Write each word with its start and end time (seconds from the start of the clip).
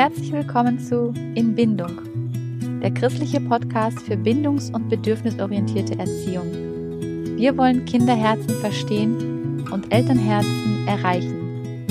herzlich 0.00 0.32
willkommen 0.32 0.78
zu 0.78 1.12
In 1.34 1.54
Bindung, 1.54 2.80
der 2.80 2.90
christliche 2.90 3.38
Podcast 3.38 4.00
für 4.00 4.16
bindungs- 4.16 4.70
und 4.72 4.88
bedürfnisorientierte 4.88 5.98
Erziehung. 5.98 6.50
Wir 7.36 7.54
wollen 7.58 7.84
Kinderherzen 7.84 8.48
verstehen 8.60 9.62
und 9.70 9.92
Elternherzen 9.92 10.88
erreichen. 10.88 11.90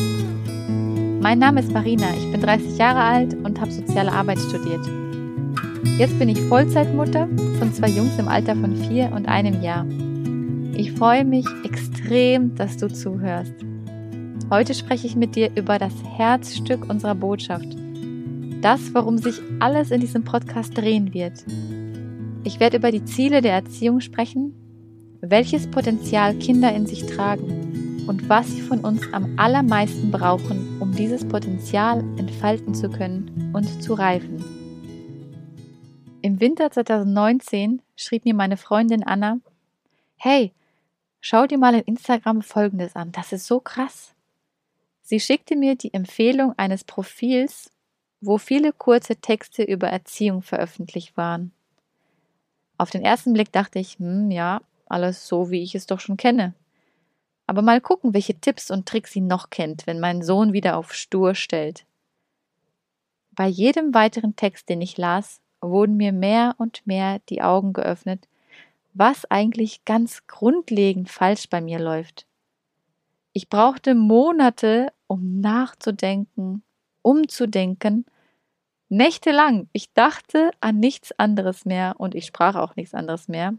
Mein 1.21 1.38
Name 1.38 1.59
ist 1.59 1.71
Marina, 1.71 2.07
ich 2.17 2.31
bin 2.31 2.41
30 2.41 2.80
Jahre 2.80 2.99
alt 2.99 3.35
und 3.43 3.61
habe 3.61 3.71
soziale 3.71 4.12
Arbeit 4.12 4.39
studiert. 4.39 4.84
Jetzt 5.99 6.17
bin 6.17 6.30
ich 6.30 6.41
Vollzeitmutter 6.41 7.27
von 7.59 7.71
zwei 7.73 7.89
Jungs 7.89 8.17
im 8.17 8.27
Alter 8.27 8.55
von 8.55 8.76
vier 8.76 9.12
und 9.12 9.27
einem 9.27 9.62
Jahr. 9.62 9.85
Ich 10.76 10.94
freue 10.94 11.26
mich 11.26 11.45
extrem, 11.63 12.55
dass 12.55 12.76
du 12.76 12.88
zuhörst. 12.88 13.53
Heute 14.49 14.73
spreche 14.73 15.05
ich 15.05 15.16
mit 15.16 15.35
dir 15.35 15.52
über 15.55 15.77
das 15.77 15.94
Herzstück 16.17 16.89
unserer 16.89 17.13
Botschaft. 17.13 17.67
Das, 18.62 18.94
worum 18.94 19.18
sich 19.18 19.40
alles 19.62 19.90
in 19.90 20.02
diesem 20.02 20.26
Podcast 20.26 20.77
drehen 20.77 21.13
wird. 21.13 21.45
Ich 22.44 22.59
werde 22.59 22.77
über 22.77 22.91
die 22.91 23.05
Ziele 23.05 23.41
der 23.41 23.54
Erziehung 23.54 24.02
sprechen, 24.02 24.54
welches 25.22 25.72
Potenzial 25.72 26.36
Kinder 26.36 26.73
in 26.73 26.86
sich 26.86 27.05
tragen 27.05 28.05
und 28.05 28.27
was 28.27 28.48
sie 28.48 28.62
von 28.62 28.81
uns 28.81 29.02
am 29.14 29.40
allermeisten 29.40 30.12
brauchen, 30.12 30.77
um 30.81 30.94
dieses 30.94 31.26
Potenzial 31.26 32.00
entfalten 32.17 32.73
zu 32.73 32.90
können 32.90 33.52
und 33.53 33.81
zu 33.81 33.94
reifen. 33.94 34.44
Im 36.22 36.41
Winter 36.41 36.70
2019 36.70 37.81
schrieb 37.95 38.26
mir 38.26 38.34
meine 38.34 38.58
Freundin 38.58 39.03
Anna, 39.03 39.39
Hey, 40.17 40.52
schau 41.22 41.48
dir 41.48 41.58
mal 41.58 41.76
in 41.76 41.84
Instagram 41.84 42.41
Folgendes 42.41 42.98
an, 42.98 43.14
das 43.14 43.31
ist 43.31 43.48
so 43.48 43.61
krass. 43.61 44.14
Sie 45.02 45.22
schickte 45.22 45.55
mir 45.55 45.76
die 45.76 45.94
Empfehlung 45.94 46.53
eines 46.58 46.83
Profils, 46.83 47.72
wo 48.22 48.38
viele 48.38 48.73
kurze 48.73 49.16
Texte 49.16 49.64
über 49.64 49.88
Erziehung 49.88 50.42
veröffentlicht 50.42 51.16
waren. 51.17 51.52
Auf 52.78 52.89
den 52.89 53.03
ersten 53.03 53.34
Blick 53.34 53.52
dachte 53.52 53.80
ich, 53.80 54.00
hm, 54.00 54.31
ja, 54.31 54.61
alles 54.88 55.28
so, 55.28 55.52
wie 55.52 55.64
ich 55.64 55.76
es 55.76 55.86
doch 55.86 56.00
schon 56.00 56.17
kenne. 56.17 56.53
Aber 57.45 57.61
mal 57.61 57.81
gucken, 57.81 58.14
welche 58.14 58.39
Tipps 58.39 58.70
und 58.72 58.88
Tricks 58.88 59.11
sie 59.11 59.22
noch 59.22 59.50
kennt, 59.50 59.88
wenn 59.88 60.00
mein 60.00 60.22
Sohn 60.22 60.53
wieder 60.53 60.78
auf 60.78 60.94
Stur 60.94 61.36
stellt. 61.36 61.86
Bei 63.31 63.48
jedem 63.48 63.94
weiteren 63.94 64.36
Text, 64.36 64.70
den 64.70 64.81
ich 64.81 64.98
las, 64.98 65.39
wurden 65.61 65.98
mir 65.98 66.11
mehr 66.11 66.56
und 66.58 66.86
mehr 66.86 67.20
die 67.30 67.42
Augen 67.42 67.73
geöffnet, 67.73 68.28
was 68.94 69.26
eigentlich 69.30 69.86
ganz 69.86 70.26
grundlegend 70.28 71.09
falsch 71.09 71.50
bei 71.50 71.61
mir 71.61 71.80
läuft. 71.80 72.26
Ich 73.33 73.50
brauchte 73.50 73.95
Monate, 73.95 74.92
um 75.08 75.39
nachzudenken, 75.39 76.64
umzudenken, 77.02 78.05
nächtelang. 78.89 79.69
Ich 79.73 79.94
dachte 79.94 80.52
an 80.61 80.80
nichts 80.80 81.11
anderes 81.17 81.66
mehr 81.66 81.95
und 81.97 82.16
ich 82.16 82.25
sprach 82.25 82.55
auch 82.55 82.75
nichts 82.75 82.94
anderes 82.94 83.28
mehr. 83.28 83.53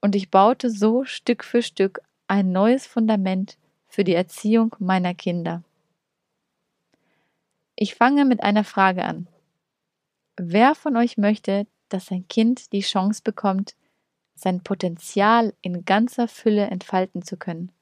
Und 0.00 0.14
ich 0.14 0.30
baute 0.30 0.70
so 0.70 1.04
Stück 1.04 1.44
für 1.44 1.62
Stück 1.62 2.00
ein 2.26 2.52
neues 2.52 2.86
Fundament 2.86 3.58
für 3.88 4.04
die 4.04 4.14
Erziehung 4.14 4.74
meiner 4.78 5.14
Kinder. 5.14 5.62
Ich 7.76 7.94
fange 7.94 8.24
mit 8.24 8.42
einer 8.42 8.64
Frage 8.64 9.04
an. 9.04 9.26
Wer 10.36 10.74
von 10.74 10.96
euch 10.96 11.18
möchte, 11.18 11.66
dass 11.88 12.06
sein 12.06 12.26
Kind 12.28 12.72
die 12.72 12.80
Chance 12.80 13.20
bekommt, 13.22 13.74
sein 14.34 14.62
Potenzial 14.62 15.54
in 15.60 15.84
ganzer 15.84 16.28
Fülle 16.28 16.66
entfalten 16.66 17.22
zu 17.22 17.36
können? 17.36 17.72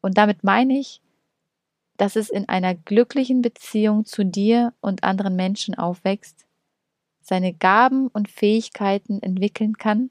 Und 0.00 0.16
damit 0.16 0.44
meine 0.44 0.78
ich, 0.78 1.00
dass 1.96 2.16
es 2.16 2.30
in 2.30 2.48
einer 2.48 2.74
glücklichen 2.74 3.42
Beziehung 3.42 4.04
zu 4.04 4.24
dir 4.24 4.72
und 4.80 5.04
anderen 5.04 5.36
Menschen 5.36 5.74
aufwächst, 5.76 6.44
seine 7.20 7.52
Gaben 7.52 8.08
und 8.08 8.28
Fähigkeiten 8.30 9.22
entwickeln 9.22 9.78
kann, 9.78 10.10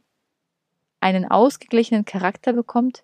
einen 1.00 1.30
ausgeglichenen 1.30 2.06
Charakter 2.06 2.54
bekommt 2.54 3.04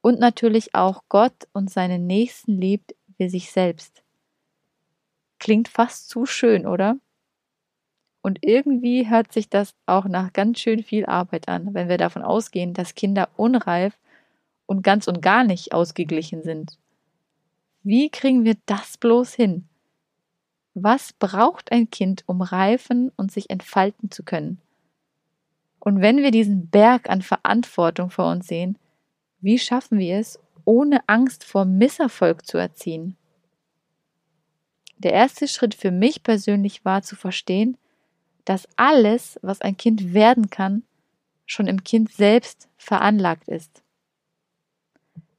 und 0.00 0.18
natürlich 0.18 0.74
auch 0.74 1.02
Gott 1.08 1.46
und 1.52 1.70
seinen 1.70 2.06
Nächsten 2.06 2.60
liebt 2.60 2.94
wie 3.18 3.28
sich 3.28 3.52
selbst. 3.52 4.02
Klingt 5.38 5.68
fast 5.68 6.08
zu 6.08 6.26
schön, 6.26 6.66
oder? 6.66 6.96
Und 8.22 8.38
irgendwie 8.42 9.08
hört 9.08 9.32
sich 9.32 9.48
das 9.48 9.74
auch 9.86 10.04
nach 10.04 10.32
ganz 10.32 10.58
schön 10.58 10.82
viel 10.82 11.06
Arbeit 11.06 11.48
an, 11.48 11.72
wenn 11.74 11.88
wir 11.88 11.98
davon 11.98 12.22
ausgehen, 12.22 12.74
dass 12.74 12.94
Kinder 12.94 13.28
unreif 13.36 13.98
und 14.66 14.82
ganz 14.82 15.08
und 15.08 15.22
gar 15.22 15.44
nicht 15.44 15.72
ausgeglichen 15.72 16.42
sind. 16.42 16.78
Wie 17.82 18.10
kriegen 18.10 18.44
wir 18.44 18.56
das 18.66 18.98
bloß 18.98 19.34
hin? 19.34 19.66
Was 20.74 21.12
braucht 21.14 21.72
ein 21.72 21.90
Kind, 21.90 22.24
um 22.26 22.42
reifen 22.42 23.10
und 23.16 23.32
sich 23.32 23.48
entfalten 23.48 24.10
zu 24.10 24.22
können? 24.22 24.60
Und 25.78 26.02
wenn 26.02 26.18
wir 26.18 26.30
diesen 26.30 26.68
Berg 26.68 27.08
an 27.08 27.22
Verantwortung 27.22 28.10
vor 28.10 28.30
uns 28.30 28.46
sehen, 28.46 28.76
wie 29.40 29.58
schaffen 29.58 29.98
wir 29.98 30.18
es, 30.18 30.38
ohne 30.66 31.00
Angst 31.08 31.42
vor 31.42 31.64
Misserfolg 31.64 32.46
zu 32.46 32.58
erziehen? 32.58 33.16
Der 34.98 35.14
erste 35.14 35.48
Schritt 35.48 35.74
für 35.74 35.90
mich 35.90 36.22
persönlich 36.22 36.84
war 36.84 37.00
zu 37.02 37.16
verstehen, 37.16 37.78
dass 38.44 38.68
alles, 38.76 39.38
was 39.40 39.62
ein 39.62 39.78
Kind 39.78 40.12
werden 40.12 40.50
kann, 40.50 40.82
schon 41.46 41.66
im 41.66 41.82
Kind 41.82 42.12
selbst 42.12 42.68
veranlagt 42.76 43.48
ist. 43.48 43.82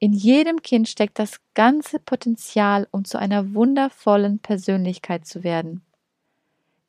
In 0.03 0.13
jedem 0.13 0.63
Kind 0.63 0.89
steckt 0.89 1.19
das 1.19 1.39
ganze 1.53 1.99
Potenzial, 1.99 2.87
um 2.89 3.05
zu 3.05 3.19
einer 3.19 3.53
wundervollen 3.53 4.39
Persönlichkeit 4.39 5.27
zu 5.27 5.43
werden. 5.43 5.83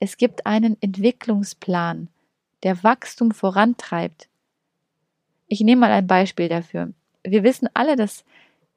Es 0.01 0.17
gibt 0.17 0.47
einen 0.47 0.81
Entwicklungsplan, 0.81 2.09
der 2.63 2.83
Wachstum 2.83 3.33
vorantreibt. 3.33 4.31
Ich 5.47 5.61
nehme 5.61 5.83
mal 5.83 5.93
ein 5.93 6.07
Beispiel 6.07 6.49
dafür. 6.49 6.95
Wir 7.23 7.43
wissen 7.43 7.69
alle, 7.75 7.97
dass 7.97 8.25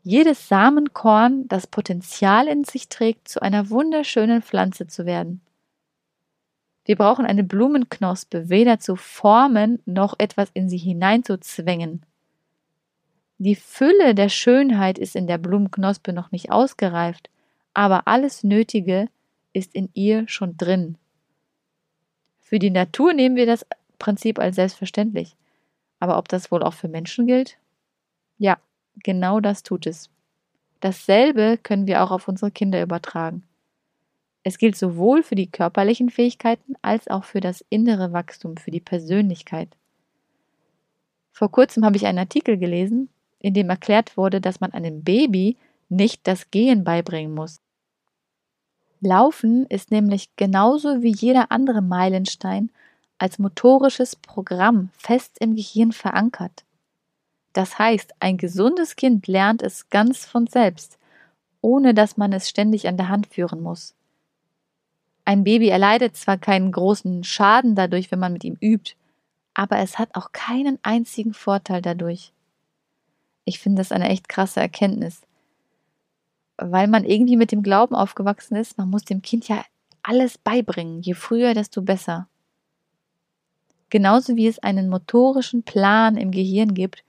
jedes 0.03 0.49
Samenkorn 0.49 1.47
das 1.47 1.65
Potenzial 1.65 2.49
in 2.49 2.65
sich 2.65 2.89
trägt, 2.89 3.29
zu 3.29 3.41
einer 3.41 3.69
wunderschönen 3.69 4.41
Pflanze 4.41 4.85
zu 4.85 5.05
werden. 5.05 5.39
Wir 6.83 6.97
brauchen 6.97 7.25
eine 7.25 7.45
Blumenknospe 7.45 8.49
weder 8.49 8.79
zu 8.79 8.97
formen 8.97 9.81
noch 9.85 10.13
etwas 10.17 10.49
in 10.53 10.67
sie 10.67 10.77
hineinzuzwängen. 10.77 12.05
Die 13.37 13.55
Fülle 13.55 14.15
der 14.15 14.29
Schönheit 14.29 14.97
ist 14.97 15.15
in 15.15 15.27
der 15.27 15.37
Blumenknospe 15.37 16.13
noch 16.13 16.31
nicht 16.31 16.51
ausgereift, 16.51 17.29
aber 17.73 18.07
alles 18.07 18.43
Nötige 18.43 19.09
ist 19.51 19.75
in 19.75 19.89
ihr 19.93 20.27
schon 20.27 20.55
drin. 20.57 20.97
Für 22.39 22.59
die 22.59 22.69
Natur 22.69 23.13
nehmen 23.13 23.35
wir 23.35 23.45
das 23.45 23.65
Prinzip 23.99 24.39
als 24.39 24.55
selbstverständlich. 24.55 25.35
Aber 25.99 26.17
ob 26.17 26.29
das 26.29 26.51
wohl 26.51 26.63
auch 26.63 26.73
für 26.73 26.87
Menschen 26.87 27.25
gilt? 27.25 27.57
Ja, 28.37 28.57
genau 29.03 29.39
das 29.39 29.63
tut 29.63 29.87
es. 29.87 30.09
Dasselbe 30.79 31.57
können 31.61 31.87
wir 31.87 32.03
auch 32.03 32.11
auf 32.11 32.27
unsere 32.27 32.51
Kinder 32.51 32.81
übertragen. 32.81 33.43
Es 34.43 34.57
gilt 34.59 34.75
sowohl 34.75 35.23
für 35.23 35.35
die 35.35 35.49
körperlichen 35.49 36.09
Fähigkeiten 36.09 36.75
als 36.83 37.07
auch 37.07 37.23
für 37.23 37.39
das 37.39 37.65
innere 37.69 38.13
Wachstum, 38.13 38.57
für 38.57 38.71
die 38.71 38.79
Persönlichkeit. 38.79 39.69
Vor 41.31 41.51
kurzem 41.51 41.83
habe 41.83 41.97
ich 41.97 42.05
einen 42.05 42.19
Artikel 42.19 42.57
gelesen, 42.57 43.09
in 43.45 43.53
dem 43.53 43.69
erklärt 43.69 44.17
wurde, 44.17 44.41
dass 44.41 44.59
man 44.59 44.73
einem 44.73 45.03
Baby 45.03 45.55
nicht 45.87 46.25
das 46.25 46.49
Gehen 46.49 46.83
beibringen 46.83 47.31
muss. 47.31 47.61
Laufen 49.01 49.67
ist 49.67 49.91
nämlich 49.91 50.35
genauso 50.35 51.03
wie 51.03 51.13
jeder 51.13 51.51
andere 51.51 51.83
Meilenstein 51.83 52.71
als 53.19 53.37
motorisches 53.37 54.15
Programm 54.15 54.89
fest 54.97 55.37
im 55.39 55.55
Gehirn 55.55 55.91
verankert. 55.91 56.65
Das 57.53 57.77
heißt, 57.77 58.15
ein 58.19 58.37
gesundes 58.37 58.95
Kind 58.95 59.27
lernt 59.27 59.61
es 59.61 59.91
ganz 59.91 60.25
von 60.25 60.47
selbst, 60.47 60.97
ohne 61.61 61.93
dass 61.93 62.17
man 62.17 62.33
es 62.33 62.49
ständig 62.49 62.87
an 62.87 62.97
der 62.97 63.09
Hand 63.09 63.27
führen 63.27 63.61
muss. 63.61 63.93
Ein 65.23 65.43
Baby 65.43 65.69
erleidet 65.69 66.17
zwar 66.17 66.39
keinen 66.39 66.71
großen 66.71 67.23
Schaden 67.23 67.75
dadurch, 67.75 68.09
wenn 68.09 68.19
man 68.19 68.33
mit 68.33 68.43
ihm 68.43 68.57
übt, 68.59 68.95
aber 69.53 69.77
es 69.77 69.99
hat 69.99 70.15
auch 70.15 70.31
keinen 70.31 70.79
einzigen 70.81 71.35
Vorteil 71.35 71.83
dadurch. 71.83 72.31
Ich 73.45 73.59
finde 73.59 73.79
das 73.79 73.91
eine 73.91 74.09
echt 74.09 74.27
krasse 74.27 74.59
Erkenntnis. 74.59 75.21
Weil 76.57 76.87
man 76.87 77.05
irgendwie 77.05 77.37
mit 77.37 77.51
dem 77.51 77.63
Glauben 77.63 77.95
aufgewachsen 77.95 78.55
ist, 78.55 78.77
man 78.77 78.89
muss 78.89 79.03
dem 79.03 79.21
Kind 79.21 79.47
ja 79.47 79.63
alles 80.01 80.37
beibringen. 80.37 81.01
Je 81.01 81.13
früher, 81.13 81.53
desto 81.53 81.81
besser. 81.81 82.27
Genauso 83.89 84.35
wie 84.35 84.47
es 84.47 84.59
einen 84.59 84.89
motorischen 84.89 85.63
Plan 85.63 86.17
im 86.17 86.31
Gehirn 86.31 86.73
gibt, 86.73 87.03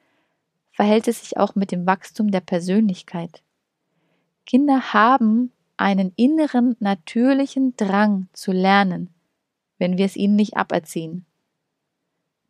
verhält 0.73 1.09
es 1.09 1.21
sich 1.21 1.37
auch 1.39 1.55
mit 1.55 1.73
dem 1.73 1.87
Wachstum 1.87 2.31
der 2.31 2.41
Persönlichkeit. 2.41 3.43
Kinder 4.45 4.93
haben 4.93 5.53
einen 5.77 6.13
inneren, 6.17 6.77
natürlichen 6.81 7.77
Drang 7.77 8.29
zu 8.33 8.53
lernen, 8.53 9.11
wenn 9.79 9.99
wir 9.99 10.05
es 10.05 10.17
ihnen 10.17 10.37
nicht 10.37 10.57
aberziehen. 10.57 11.25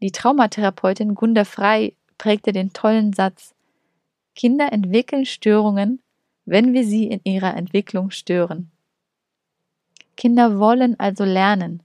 Die 0.03 0.13
Traumatherapeutin 0.13 1.15
Gunda 1.15 1.45
Frei 1.45 1.95
prägte 2.19 2.53
den 2.53 2.73
tollen 2.73 3.13
Satz 3.13 3.55
Kinder 4.37 4.73
entwickeln 4.73 5.25
Störungen, 5.25 6.01
wenn 6.45 6.75
wir 6.75 6.85
sie 6.85 7.09
in 7.09 7.21
ihrer 7.25 7.57
Entwicklung 7.57 8.11
stören. 8.11 8.71
Kinder 10.17 10.59
wollen 10.59 11.01
also 11.01 11.25
lernen 11.25 11.83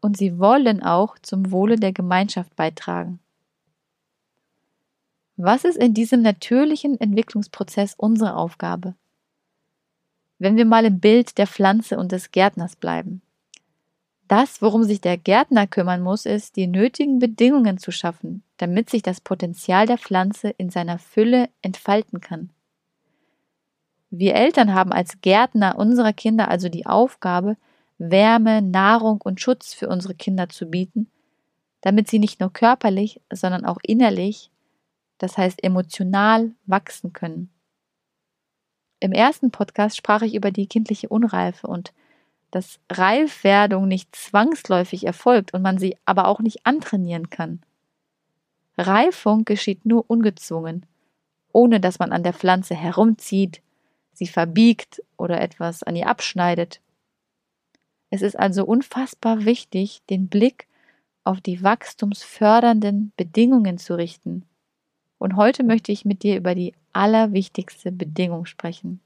und 0.00 0.16
sie 0.16 0.38
wollen 0.38 0.82
auch 0.82 1.18
zum 1.18 1.50
Wohle 1.50 1.76
der 1.76 1.92
Gemeinschaft 1.92 2.56
beitragen. 2.56 3.18
Was 5.36 5.64
ist 5.64 5.76
in 5.76 5.92
diesem 5.92 6.22
natürlichen 6.22 7.00
Entwicklungsprozess 7.00 7.94
unsere 7.96 8.36
Aufgabe? 8.36 8.94
Wenn 10.38 10.56
wir 10.56 10.64
mal 10.64 10.84
im 10.84 11.00
Bild 11.00 11.38
der 11.38 11.46
Pflanze 11.46 11.98
und 11.98 12.12
des 12.12 12.30
Gärtners 12.30 12.76
bleiben. 12.76 13.20
Das, 14.30 14.62
worum 14.62 14.84
sich 14.84 15.00
der 15.00 15.18
Gärtner 15.18 15.66
kümmern 15.66 16.02
muss, 16.02 16.24
ist, 16.24 16.54
die 16.54 16.68
nötigen 16.68 17.18
Bedingungen 17.18 17.78
zu 17.78 17.90
schaffen, 17.90 18.44
damit 18.58 18.88
sich 18.88 19.02
das 19.02 19.20
Potenzial 19.20 19.86
der 19.86 19.98
Pflanze 19.98 20.50
in 20.50 20.70
seiner 20.70 21.00
Fülle 21.00 21.48
entfalten 21.62 22.20
kann. 22.20 22.50
Wir 24.08 24.36
Eltern 24.36 24.72
haben 24.72 24.92
als 24.92 25.20
Gärtner 25.20 25.76
unserer 25.76 26.12
Kinder 26.12 26.48
also 26.48 26.68
die 26.68 26.86
Aufgabe, 26.86 27.56
Wärme, 27.98 28.62
Nahrung 28.62 29.20
und 29.20 29.40
Schutz 29.40 29.74
für 29.74 29.88
unsere 29.88 30.14
Kinder 30.14 30.48
zu 30.48 30.66
bieten, 30.66 31.10
damit 31.80 32.06
sie 32.06 32.20
nicht 32.20 32.38
nur 32.38 32.52
körperlich, 32.52 33.20
sondern 33.32 33.64
auch 33.64 33.78
innerlich, 33.82 34.52
das 35.18 35.38
heißt 35.38 35.64
emotional, 35.64 36.52
wachsen 36.66 37.12
können. 37.12 37.50
Im 39.00 39.10
ersten 39.10 39.50
Podcast 39.50 39.96
sprach 39.96 40.22
ich 40.22 40.36
über 40.36 40.52
die 40.52 40.68
kindliche 40.68 41.08
Unreife 41.08 41.66
und 41.66 41.92
dass 42.50 42.80
Reifwerdung 42.90 43.88
nicht 43.88 44.14
zwangsläufig 44.14 45.06
erfolgt 45.06 45.54
und 45.54 45.62
man 45.62 45.78
sie 45.78 45.96
aber 46.04 46.28
auch 46.28 46.40
nicht 46.40 46.66
antrainieren 46.66 47.30
kann. 47.30 47.60
Reifung 48.76 49.44
geschieht 49.44 49.84
nur 49.84 50.04
ungezwungen, 50.08 50.86
ohne 51.52 51.80
dass 51.80 51.98
man 51.98 52.12
an 52.12 52.22
der 52.22 52.32
Pflanze 52.32 52.74
herumzieht, 52.74 53.62
sie 54.12 54.26
verbiegt 54.26 55.02
oder 55.16 55.40
etwas 55.40 55.82
an 55.82 55.96
ihr 55.96 56.08
abschneidet. 56.08 56.80
Es 58.10 58.22
ist 58.22 58.38
also 58.38 58.64
unfassbar 58.64 59.44
wichtig, 59.44 60.02
den 60.10 60.28
Blick 60.28 60.66
auf 61.24 61.40
die 61.40 61.62
wachstumsfördernden 61.62 63.12
Bedingungen 63.16 63.78
zu 63.78 63.94
richten. 63.94 64.44
Und 65.18 65.36
heute 65.36 65.62
möchte 65.62 65.92
ich 65.92 66.04
mit 66.04 66.22
dir 66.22 66.36
über 66.36 66.54
die 66.54 66.74
allerwichtigste 66.92 67.92
Bedingung 67.92 68.46
sprechen. 68.46 69.00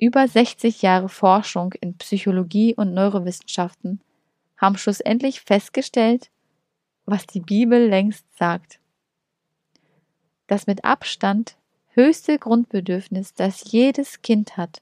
Über 0.00 0.26
60 0.26 0.80
Jahre 0.80 1.10
Forschung 1.10 1.74
in 1.74 1.98
Psychologie 1.98 2.74
und 2.74 2.94
Neurowissenschaften 2.94 4.00
haben 4.56 4.78
schlussendlich 4.78 5.42
festgestellt, 5.42 6.30
was 7.04 7.26
die 7.26 7.40
Bibel 7.40 7.86
längst 7.86 8.24
sagt. 8.38 8.80
Das 10.46 10.66
mit 10.66 10.86
Abstand 10.86 11.58
höchste 11.88 12.38
Grundbedürfnis, 12.38 13.34
das 13.34 13.70
jedes 13.72 14.22
Kind 14.22 14.56
hat 14.56 14.80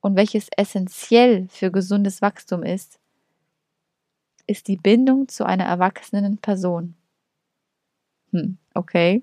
und 0.00 0.16
welches 0.16 0.48
essentiell 0.56 1.46
für 1.48 1.70
gesundes 1.70 2.20
Wachstum 2.20 2.64
ist, 2.64 2.98
ist 4.48 4.66
die 4.66 4.76
Bindung 4.76 5.28
zu 5.28 5.46
einer 5.46 5.64
erwachsenen 5.64 6.38
Person. 6.38 6.96
Hm, 8.32 8.58
okay. 8.74 9.22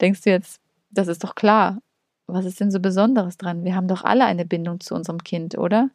Denkst 0.00 0.22
du 0.22 0.30
jetzt, 0.30 0.60
das 0.90 1.06
ist 1.06 1.22
doch 1.22 1.36
klar, 1.36 1.80
was 2.28 2.44
ist 2.44 2.60
denn 2.60 2.70
so 2.70 2.78
Besonderes 2.78 3.38
dran? 3.38 3.64
Wir 3.64 3.74
haben 3.74 3.88
doch 3.88 4.04
alle 4.04 4.26
eine 4.26 4.44
Bindung 4.44 4.80
zu 4.80 4.94
unserem 4.94 5.24
Kind, 5.24 5.56
oder? 5.56 5.90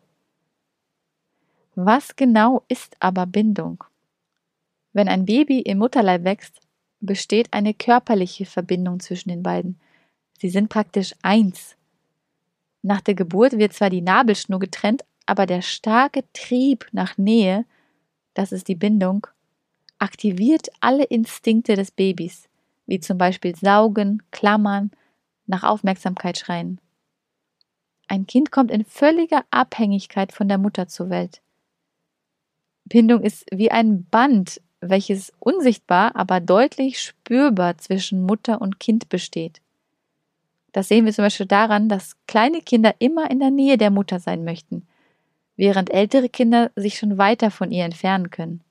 Was 1.76 2.16
genau 2.16 2.64
ist 2.68 2.96
aber 3.00 3.26
Bindung? 3.26 3.84
Wenn 4.94 5.08
ein 5.08 5.26
Baby 5.26 5.60
im 5.62 5.78
Mutterleib 5.78 6.24
wächst, 6.24 6.60
besteht 7.00 7.54
eine 7.54 7.74
körperliche 7.74 8.46
Verbindung 8.46 9.00
zwischen 9.00 9.30
den 9.30 9.44
beiden. 9.44 9.80
Sie 10.40 10.50
sind 10.50 10.70
praktisch 10.70 11.14
eins. 11.22 11.76
Nach 12.82 13.02
der 13.02 13.16
Geburt 13.16 13.58
wird 13.58 13.74
zwar 13.74 13.90
die 13.90 14.02
Nabelschnur 14.02 14.60
getrennt, 14.60 15.04
aber 15.26 15.46
der 15.46 15.62
starke 15.62 16.24
Trieb 16.34 16.88
nach 16.92 17.18
Nähe, 17.18 17.66
das 18.34 18.52
ist 18.52 18.68
die 18.68 18.76
Bindung, 18.76 19.28
aktiviert 20.00 20.68
alle 20.80 21.04
Instinkte 21.06 21.76
des 21.76 21.92
Babys, 21.92 22.50
wie 22.88 23.00
zum 23.00 23.18
Beispiel 23.18 23.56
Saugen, 23.56 24.22
Klammern, 24.32 24.92
nach 25.46 25.64
Aufmerksamkeit 25.64 26.38
schreien. 26.38 26.80
Ein 28.08 28.28
Kind 28.28 28.52
kommt 28.52 28.72
in 28.72 28.86
völliger 28.86 29.44
Abhängigkeit 29.52 30.32
von 30.32 30.48
der 30.48 30.58
Mutter 30.58 30.88
zur 30.88 31.10
Welt. 31.10 31.42
Bindung 32.86 33.22
ist 33.22 33.46
wie 33.52 33.72
ein 33.72 34.06
Band, 34.06 34.62
welches 34.82 35.32
unsichtbar, 35.40 36.16
aber 36.16 36.40
deutlich 36.40 37.00
spürbar 37.00 37.78
zwischen 37.78 38.24
Mutter 38.24 38.62
und 38.62 38.80
Kind 38.80 39.10
besteht. 39.10 39.62
Das 40.74 40.88
sehen 40.88 41.06
wir 41.06 41.14
zum 41.14 41.26
Beispiel 41.26 41.46
daran, 41.46 41.88
dass 41.88 42.18
kleine 42.28 42.62
Kinder 42.62 42.96
immer 43.00 43.30
in 43.32 43.40
der 43.40 43.52
Nähe 43.52 43.78
der 43.78 43.92
Mutter 43.92 44.20
sein 44.20 44.44
möchten, 44.44 44.86
während 45.56 45.92
ältere 45.92 46.30
Kinder 46.30 46.72
sich 46.76 46.98
schon 46.98 47.18
weiter 47.18 47.52
von 47.52 47.72
ihr 47.72 47.86
entfernen 47.86 48.32
können. 48.32 48.62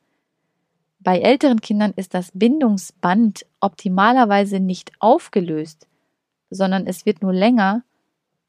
Bei 0.98 1.18
älteren 1.18 1.60
Kindern 1.60 1.92
ist 1.96 2.14
das 2.14 2.30
Bindungsband 2.32 3.46
optimalerweise 3.60 4.60
nicht 4.60 4.92
aufgelöst, 5.00 5.88
sondern 6.52 6.86
es 6.86 7.06
wird 7.06 7.22
nur 7.22 7.32
länger, 7.32 7.84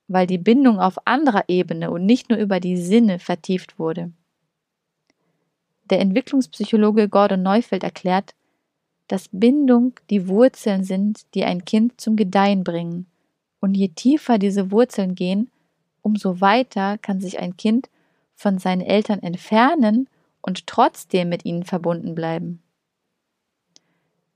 weil 0.07 0.27
die 0.27 0.37
Bindung 0.37 0.79
auf 0.79 1.07
anderer 1.07 1.45
Ebene 1.47 1.89
und 1.91 2.05
nicht 2.05 2.29
nur 2.29 2.37
über 2.37 2.59
die 2.59 2.77
Sinne 2.77 3.19
vertieft 3.19 3.79
wurde. 3.79 4.11
Der 5.89 5.99
Entwicklungspsychologe 5.99 7.09
Gordon 7.09 7.41
Neufeld 7.41 7.83
erklärt, 7.83 8.35
dass 9.07 9.29
Bindung 9.31 9.93
die 10.09 10.27
Wurzeln 10.27 10.83
sind, 10.83 11.33
die 11.33 11.43
ein 11.43 11.65
Kind 11.65 11.99
zum 11.99 12.15
Gedeihen 12.15 12.63
bringen. 12.63 13.07
Und 13.59 13.75
je 13.75 13.89
tiefer 13.89 14.37
diese 14.37 14.71
Wurzeln 14.71 15.15
gehen, 15.15 15.51
umso 16.01 16.41
weiter 16.41 16.97
kann 16.97 17.19
sich 17.19 17.39
ein 17.39 17.57
Kind 17.57 17.89
von 18.35 18.59
seinen 18.59 18.81
Eltern 18.81 19.19
entfernen 19.19 20.09
und 20.41 20.67
trotzdem 20.67 21.29
mit 21.29 21.45
ihnen 21.45 21.63
verbunden 21.63 22.15
bleiben. 22.15 22.61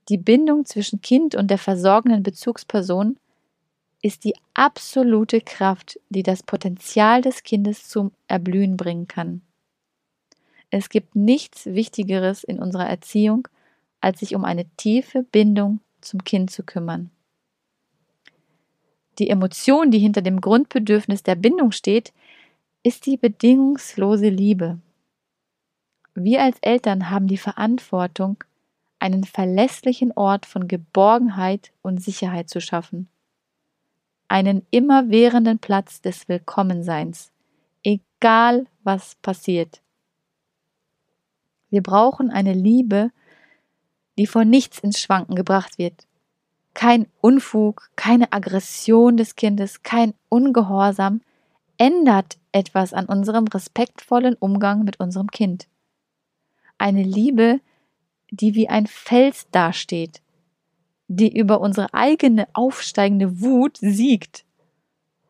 Die 0.08 0.16
Bindung 0.16 0.64
zwischen 0.64 1.02
Kind 1.02 1.34
und 1.34 1.50
der 1.50 1.58
versorgenden 1.58 2.22
Bezugsperson 2.22 3.18
ist 4.02 4.24
die 4.24 4.34
absolute 4.54 5.40
Kraft, 5.40 5.98
die 6.08 6.22
das 6.22 6.42
Potenzial 6.42 7.20
des 7.20 7.42
Kindes 7.42 7.88
zum 7.88 8.12
Erblühen 8.28 8.76
bringen 8.76 9.08
kann. 9.08 9.42
Es 10.70 10.88
gibt 10.88 11.16
nichts 11.16 11.66
Wichtigeres 11.66 12.44
in 12.44 12.58
unserer 12.60 12.88
Erziehung, 12.88 13.48
als 14.00 14.20
sich 14.20 14.34
um 14.34 14.44
eine 14.44 14.66
tiefe 14.76 15.22
Bindung 15.22 15.80
zum 16.00 16.22
Kind 16.22 16.50
zu 16.50 16.62
kümmern. 16.62 17.10
Die 19.18 19.30
Emotion, 19.30 19.90
die 19.90 19.98
hinter 19.98 20.22
dem 20.22 20.40
Grundbedürfnis 20.40 21.24
der 21.24 21.34
Bindung 21.34 21.72
steht, 21.72 22.12
ist 22.84 23.06
die 23.06 23.16
bedingungslose 23.16 24.28
Liebe. 24.28 24.78
Wir 26.14 26.42
als 26.42 26.58
Eltern 26.60 27.10
haben 27.10 27.26
die 27.26 27.38
Verantwortung, 27.38 28.44
einen 29.00 29.24
verlässlichen 29.24 30.12
Ort 30.12 30.46
von 30.46 30.68
Geborgenheit 30.68 31.72
und 31.82 32.02
Sicherheit 32.02 32.48
zu 32.48 32.60
schaffen 32.60 33.08
einen 34.28 34.66
immerwährenden 34.70 35.58
Platz 35.58 36.00
des 36.00 36.28
Willkommenseins, 36.28 37.32
egal 37.82 38.66
was 38.84 39.16
passiert. 39.16 39.80
Wir 41.70 41.82
brauchen 41.82 42.30
eine 42.30 42.52
Liebe, 42.52 43.10
die 44.18 44.26
von 44.26 44.48
nichts 44.48 44.78
ins 44.78 45.00
Schwanken 45.00 45.34
gebracht 45.34 45.78
wird. 45.78 46.06
Kein 46.74 47.06
Unfug, 47.20 47.90
keine 47.96 48.32
Aggression 48.32 49.16
des 49.16 49.36
Kindes, 49.36 49.82
kein 49.82 50.14
Ungehorsam 50.28 51.20
ändert 51.78 52.38
etwas 52.52 52.92
an 52.92 53.06
unserem 53.06 53.46
respektvollen 53.46 54.34
Umgang 54.34 54.84
mit 54.84 55.00
unserem 55.00 55.30
Kind. 55.30 55.68
Eine 56.76 57.02
Liebe, 57.02 57.60
die 58.30 58.54
wie 58.54 58.68
ein 58.68 58.86
Fels 58.86 59.46
dasteht, 59.50 60.20
die 61.08 61.36
über 61.36 61.60
unsere 61.60 61.92
eigene 61.94 62.46
aufsteigende 62.52 63.40
Wut 63.40 63.78
siegt 63.80 64.44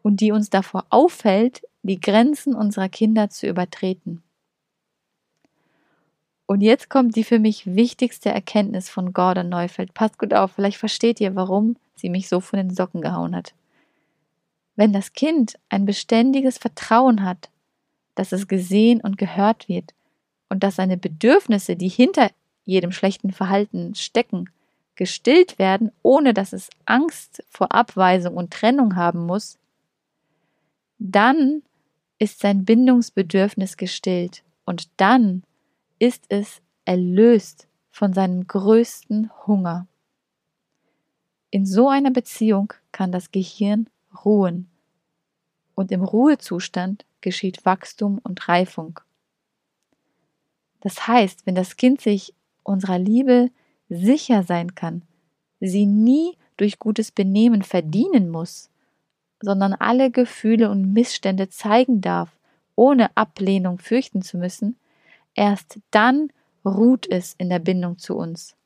und 0.03 0.21
die 0.21 0.33
uns 0.33 0.51
davor 0.51 0.85
aufhält, 0.91 1.63
die 1.83 2.01
Grenzen 2.01 2.55
unserer 2.55 2.89
Kinder 2.89 3.31
zu 3.31 3.47
übertreten. 3.47 4.23
Und 6.47 6.63
jetzt 6.63 6.89
kommt 6.89 7.15
die 7.15 7.25
für 7.25 7.39
mich 7.39 7.75
wichtigste 7.77 8.31
Erkenntnis 8.31 8.89
von 8.89 9.13
Gordon 9.13 9.49
Neufeld. 9.49 9.95
Passt 9.95 10.19
gut 10.19 10.35
auf, 10.35 10.53
vielleicht 10.53 10.79
versteht 10.79 11.21
ihr, 11.21 11.37
warum 11.37 11.77
sie 11.95 12.09
mich 12.09 12.29
so 12.29 12.41
von 12.41 12.57
den 12.59 12.75
Socken 12.75 13.01
gehauen 13.01 13.37
hat. 13.37 13.55
Wenn 14.75 14.93
das 14.93 15.13
Kind 15.13 15.59
ein 15.69 15.85
beständiges 15.85 16.59
Vertrauen 16.59 17.23
hat, 17.23 17.51
dass 18.15 18.33
es 18.33 18.49
gesehen 18.49 19.01
und 19.01 19.19
gehört 19.19 19.69
wird 19.69 19.93
und 20.49 20.63
dass 20.63 20.77
seine 20.77 20.97
Bedürfnisse, 20.97 21.77
die 21.77 21.89
hinter 21.89 22.31
jedem 22.65 22.93
schlechten 22.93 23.33
Verhalten 23.33 23.95
stecken, 23.95 24.49
gestillt 24.99 25.61
werden, 25.61 25.93
ohne 26.03 26.35
dass 26.35 26.53
es 26.53 26.69
Angst 26.85 27.45
vor 27.49 27.73
Abweisung 27.73 28.37
und 28.37 28.53
Trennung 28.53 28.97
haben 28.97 29.25
muss, 29.25 29.57
dann 30.99 31.63
ist 32.19 32.41
sein 32.41 32.65
Bindungsbedürfnis 32.65 33.77
gestillt 33.77 34.43
und 34.65 34.89
dann 34.97 35.45
ist 36.01 36.25
es 36.29 36.61
erlöst 36.85 37.69
von 37.93 38.13
seinem 38.13 38.49
größten 38.49 39.31
Hunger. 39.47 39.87
In 41.51 41.65
so 41.65 41.89
einer 41.89 42.11
Beziehung 42.11 42.73
kann 42.91 43.13
das 43.13 43.31
Gehirn 43.31 43.89
ruhen 44.25 44.69
und 45.77 45.93
im 45.93 46.03
Ruhezustand 46.03 47.07
geschieht 47.21 47.65
Wachstum 47.65 48.19
und 48.25 48.49
Reifung. 48.49 48.99
Das 50.81 51.07
heißt, 51.07 51.47
wenn 51.47 51.55
das 51.55 51.77
Kind 51.77 52.01
sich 52.01 52.35
unserer 52.65 52.99
Liebe 52.99 53.51
sicher 53.89 54.43
sein 54.43 54.75
kann, 54.75 55.03
sie 55.61 55.87
nie 55.87 56.37
durch 56.57 56.79
gutes 56.79 57.11
Benehmen 57.11 57.63
verdienen 57.63 58.31
muss, 58.31 58.71
sondern 59.41 59.75
alle 59.75 60.11
Gefühle 60.11 60.71
und 60.71 60.93
Missstände 60.93 61.49
zeigen 61.49 62.01
darf, 62.01 62.37
ohne 62.75 63.17
Ablehnung 63.17 63.79
fürchten 63.79 64.23
zu 64.23 64.37
müssen, 64.37 64.77
erst 65.35 65.79
dann 65.91 66.31
ruht 66.65 67.07
es 67.11 67.35
in 67.39 67.49
der 67.49 67.59
Bindung 67.59 67.99
zu 67.99 68.17
uns. 68.17 68.57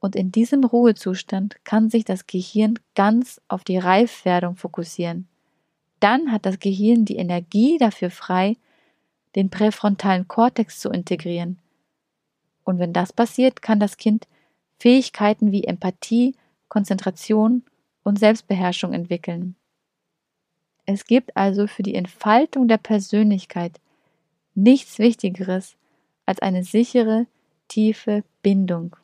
Und 0.00 0.16
in 0.16 0.30
diesem 0.32 0.64
Ruhezustand 0.64 1.56
kann 1.64 1.90
sich 1.90 2.04
das 2.04 2.26
Gehirn 2.26 2.78
ganz 2.94 3.40
auf 3.48 3.64
die 3.64 3.78
Reifwerdung 3.78 4.56
fokussieren. 4.56 5.26
Dann 6.00 6.30
hat 6.30 6.46
das 6.46 6.58
Gehirn 6.58 7.04
die 7.04 7.16
Energie 7.16 7.78
dafür 7.78 8.10
frei, 8.10 8.56
den 9.34 9.50
präfrontalen 9.50 10.28
Kortex 10.28 10.78
zu 10.78 10.90
integrieren. 10.90 11.58
Und 12.66 12.80
wenn 12.80 12.92
das 12.92 13.12
passiert, 13.12 13.62
kann 13.62 13.78
das 13.80 13.96
Kind 13.96 14.26
Fähigkeiten 14.78 15.52
wie 15.52 15.64
Empathie, 15.64 16.34
Konzentration 16.68 17.62
und 18.02 18.18
Selbstbeherrschung 18.18 18.92
entwickeln. 18.92 19.54
Es 20.84 21.06
gibt 21.06 21.36
also 21.36 21.68
für 21.68 21.84
die 21.84 21.94
Entfaltung 21.94 22.66
der 22.66 22.78
Persönlichkeit 22.78 23.80
nichts 24.54 24.98
Wichtigeres 24.98 25.76
als 26.26 26.40
eine 26.40 26.64
sichere, 26.64 27.26
tiefe 27.68 28.24
Bindung. 28.42 28.96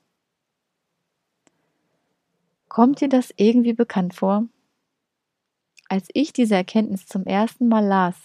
Kommt 2.68 3.00
dir 3.00 3.08
das 3.08 3.32
irgendwie 3.36 3.74
bekannt 3.74 4.14
vor? 4.14 4.48
Als 5.88 6.08
ich 6.14 6.32
diese 6.32 6.56
Erkenntnis 6.56 7.06
zum 7.06 7.26
ersten 7.26 7.68
Mal 7.68 7.84
las, 7.84 8.16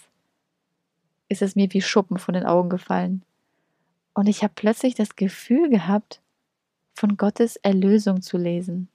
ist 1.28 1.42
es 1.42 1.54
mir 1.54 1.72
wie 1.72 1.82
Schuppen 1.82 2.18
von 2.18 2.34
den 2.34 2.44
Augen 2.44 2.70
gefallen. 2.70 3.24
Und 4.18 4.28
ich 4.28 4.42
habe 4.42 4.52
plötzlich 4.56 4.96
das 4.96 5.14
Gefühl 5.14 5.70
gehabt, 5.70 6.20
von 6.92 7.16
Gottes 7.16 7.54
Erlösung 7.54 8.20
zu 8.20 8.36
lesen. 8.36 8.88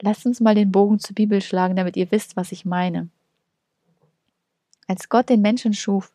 Lasst 0.00 0.26
uns 0.26 0.40
mal 0.40 0.56
den 0.56 0.72
Bogen 0.72 0.98
zur 0.98 1.14
Bibel 1.14 1.40
schlagen, 1.40 1.76
damit 1.76 1.96
ihr 1.96 2.10
wisst, 2.10 2.34
was 2.34 2.50
ich 2.50 2.64
meine. 2.64 3.10
Als 4.88 5.08
Gott 5.08 5.28
den 5.28 5.40
Menschen 5.40 5.72
schuf, 5.72 6.10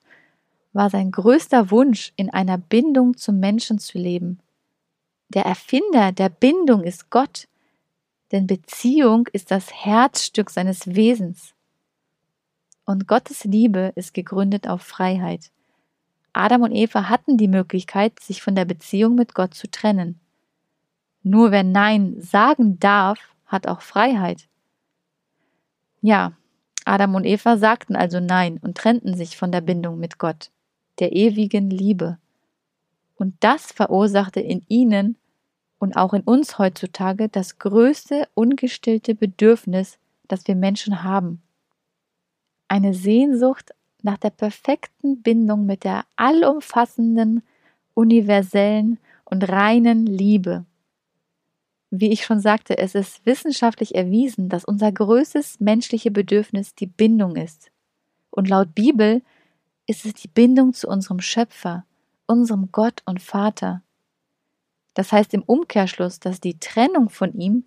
war 0.73 0.89
sein 0.89 1.11
größter 1.11 1.71
Wunsch, 1.71 2.11
in 2.17 2.29
einer 2.29 2.57
Bindung 2.57 3.15
zum 3.15 3.39
Menschen 3.39 3.79
zu 3.79 3.97
leben. 3.97 4.41
Der 5.29 5.45
Erfinder 5.45 6.11
der 6.11 6.27
Bindung 6.27 6.83
ist 6.83 7.09
Gott, 7.09 7.47
denn 8.33 8.47
Beziehung 8.47 9.29
ist 9.31 9.49
das 9.49 9.71
Herzstück 9.71 10.49
seines 10.49 10.93
Wesens. 10.93 11.53
Und 12.83 13.07
Gottes 13.07 13.45
Liebe 13.45 13.93
ist 13.95 14.13
gegründet 14.13 14.67
auf 14.67 14.81
Freiheit. 14.81 15.51
Adam 16.33 16.63
und 16.63 16.71
Eva 16.71 17.09
hatten 17.09 17.37
die 17.37 17.47
Möglichkeit, 17.47 18.19
sich 18.19 18.41
von 18.41 18.55
der 18.55 18.65
Beziehung 18.65 19.15
mit 19.15 19.33
Gott 19.33 19.53
zu 19.53 19.69
trennen. 19.69 20.19
Nur 21.23 21.51
wer 21.51 21.63
Nein 21.63 22.15
sagen 22.19 22.79
darf, 22.79 23.19
hat 23.45 23.67
auch 23.67 23.81
Freiheit. 23.81 24.47
Ja, 26.01 26.33
Adam 26.85 27.15
und 27.15 27.25
Eva 27.25 27.57
sagten 27.57 27.95
also 27.95 28.19
Nein 28.19 28.57
und 28.61 28.77
trennten 28.77 29.15
sich 29.15 29.37
von 29.37 29.51
der 29.51 29.61
Bindung 29.61 29.99
mit 29.99 30.17
Gott, 30.17 30.51
der 30.99 31.13
ewigen 31.13 31.69
Liebe. 31.69 32.17
Und 33.15 33.35
das 33.41 33.71
verursachte 33.71 34.39
in 34.39 34.63
ihnen 34.69 35.17
und 35.77 35.97
auch 35.97 36.13
in 36.13 36.21
uns 36.21 36.57
heutzutage 36.57 37.27
das 37.27 37.59
größte 37.59 38.27
ungestillte 38.33 39.13
Bedürfnis, 39.13 39.97
das 40.27 40.47
wir 40.47 40.55
Menschen 40.55 41.03
haben. 41.03 41.41
Eine 42.67 42.93
Sehnsucht 42.93 43.71
nach 44.03 44.17
der 44.17 44.29
perfekten 44.29 45.21
Bindung 45.21 45.65
mit 45.65 45.83
der 45.83 46.05
allumfassenden, 46.15 47.43
universellen 47.93 48.99
und 49.25 49.49
reinen 49.49 50.05
Liebe. 50.05 50.65
Wie 51.91 52.11
ich 52.11 52.23
schon 52.23 52.39
sagte, 52.39 52.77
es 52.77 52.95
ist 52.95 53.25
wissenschaftlich 53.25 53.95
erwiesen, 53.95 54.47
dass 54.47 54.63
unser 54.63 54.91
größtes 54.91 55.59
menschliche 55.59 56.11
Bedürfnis 56.11 56.75
die 56.75 56.85
Bindung 56.87 57.35
ist. 57.35 57.71
Und 58.29 58.47
laut 58.47 58.75
Bibel 58.75 59.21
ist 59.87 60.05
es 60.05 60.13
die 60.13 60.27
Bindung 60.27 60.73
zu 60.73 60.87
unserem 60.87 61.19
Schöpfer, 61.19 61.85
unserem 62.27 62.71
Gott 62.71 63.01
und 63.05 63.21
Vater. 63.21 63.81
Das 64.93 65.11
heißt 65.11 65.33
im 65.33 65.41
Umkehrschluss, 65.41 66.19
dass 66.19 66.39
die 66.39 66.59
Trennung 66.59 67.09
von 67.09 67.33
ihm 67.33 67.65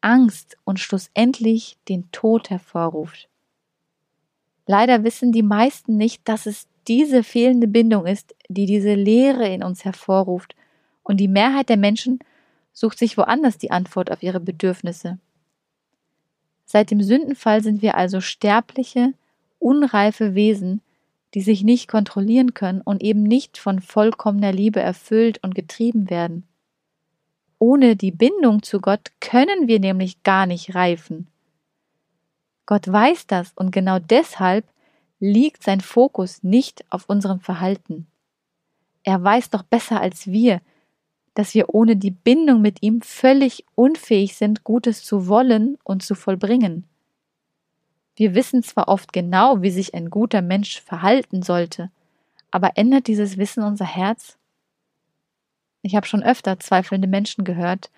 Angst 0.00 0.56
und 0.64 0.80
schlussendlich 0.80 1.78
den 1.88 2.10
Tod 2.10 2.50
hervorruft. 2.50 3.29
Leider 4.70 5.02
wissen 5.02 5.32
die 5.32 5.42
meisten 5.42 5.96
nicht, 5.96 6.28
dass 6.28 6.46
es 6.46 6.68
diese 6.86 7.24
fehlende 7.24 7.66
Bindung 7.66 8.06
ist, 8.06 8.36
die 8.48 8.66
diese 8.66 8.94
Leere 8.94 9.48
in 9.48 9.64
uns 9.64 9.84
hervorruft, 9.84 10.54
und 11.02 11.16
die 11.16 11.26
Mehrheit 11.26 11.68
der 11.68 11.76
Menschen 11.76 12.20
sucht 12.72 12.96
sich 12.96 13.18
woanders 13.18 13.58
die 13.58 13.72
Antwort 13.72 14.12
auf 14.12 14.22
ihre 14.22 14.38
Bedürfnisse. 14.38 15.18
Seit 16.66 16.92
dem 16.92 17.02
Sündenfall 17.02 17.64
sind 17.64 17.82
wir 17.82 17.96
also 17.96 18.20
sterbliche, 18.20 19.12
unreife 19.58 20.36
Wesen, 20.36 20.82
die 21.34 21.40
sich 21.40 21.64
nicht 21.64 21.88
kontrollieren 21.88 22.54
können 22.54 22.80
und 22.80 23.02
eben 23.02 23.24
nicht 23.24 23.58
von 23.58 23.80
vollkommener 23.80 24.52
Liebe 24.52 24.78
erfüllt 24.78 25.42
und 25.42 25.56
getrieben 25.56 26.10
werden. 26.10 26.44
Ohne 27.58 27.96
die 27.96 28.12
Bindung 28.12 28.62
zu 28.62 28.80
Gott 28.80 29.10
können 29.18 29.66
wir 29.66 29.80
nämlich 29.80 30.22
gar 30.22 30.46
nicht 30.46 30.76
reifen. 30.76 31.26
Gott 32.70 32.86
weiß 32.86 33.26
das 33.26 33.50
und 33.56 33.72
genau 33.72 33.98
deshalb 33.98 34.64
liegt 35.18 35.64
sein 35.64 35.80
Fokus 35.80 36.44
nicht 36.44 36.84
auf 36.88 37.08
unserem 37.08 37.40
Verhalten. 37.40 38.06
Er 39.02 39.20
weiß 39.20 39.50
doch 39.50 39.64
besser 39.64 40.00
als 40.00 40.28
wir, 40.28 40.60
dass 41.34 41.52
wir 41.54 41.74
ohne 41.74 41.96
die 41.96 42.12
Bindung 42.12 42.62
mit 42.62 42.80
ihm 42.80 43.02
völlig 43.02 43.66
unfähig 43.74 44.36
sind, 44.36 44.62
Gutes 44.62 45.02
zu 45.02 45.26
wollen 45.26 45.78
und 45.82 46.04
zu 46.04 46.14
vollbringen. 46.14 46.84
Wir 48.14 48.36
wissen 48.36 48.62
zwar 48.62 48.86
oft 48.86 49.12
genau, 49.12 49.62
wie 49.62 49.72
sich 49.72 49.92
ein 49.94 50.08
guter 50.08 50.40
Mensch 50.40 50.80
verhalten 50.80 51.42
sollte, 51.42 51.90
aber 52.52 52.76
ändert 52.76 53.08
dieses 53.08 53.36
Wissen 53.36 53.64
unser 53.64 53.84
Herz? 53.84 54.38
Ich 55.82 55.96
habe 55.96 56.06
schon 56.06 56.22
öfter 56.22 56.60
zweifelnde 56.60 57.08
Menschen 57.08 57.42
gehört, 57.42 57.90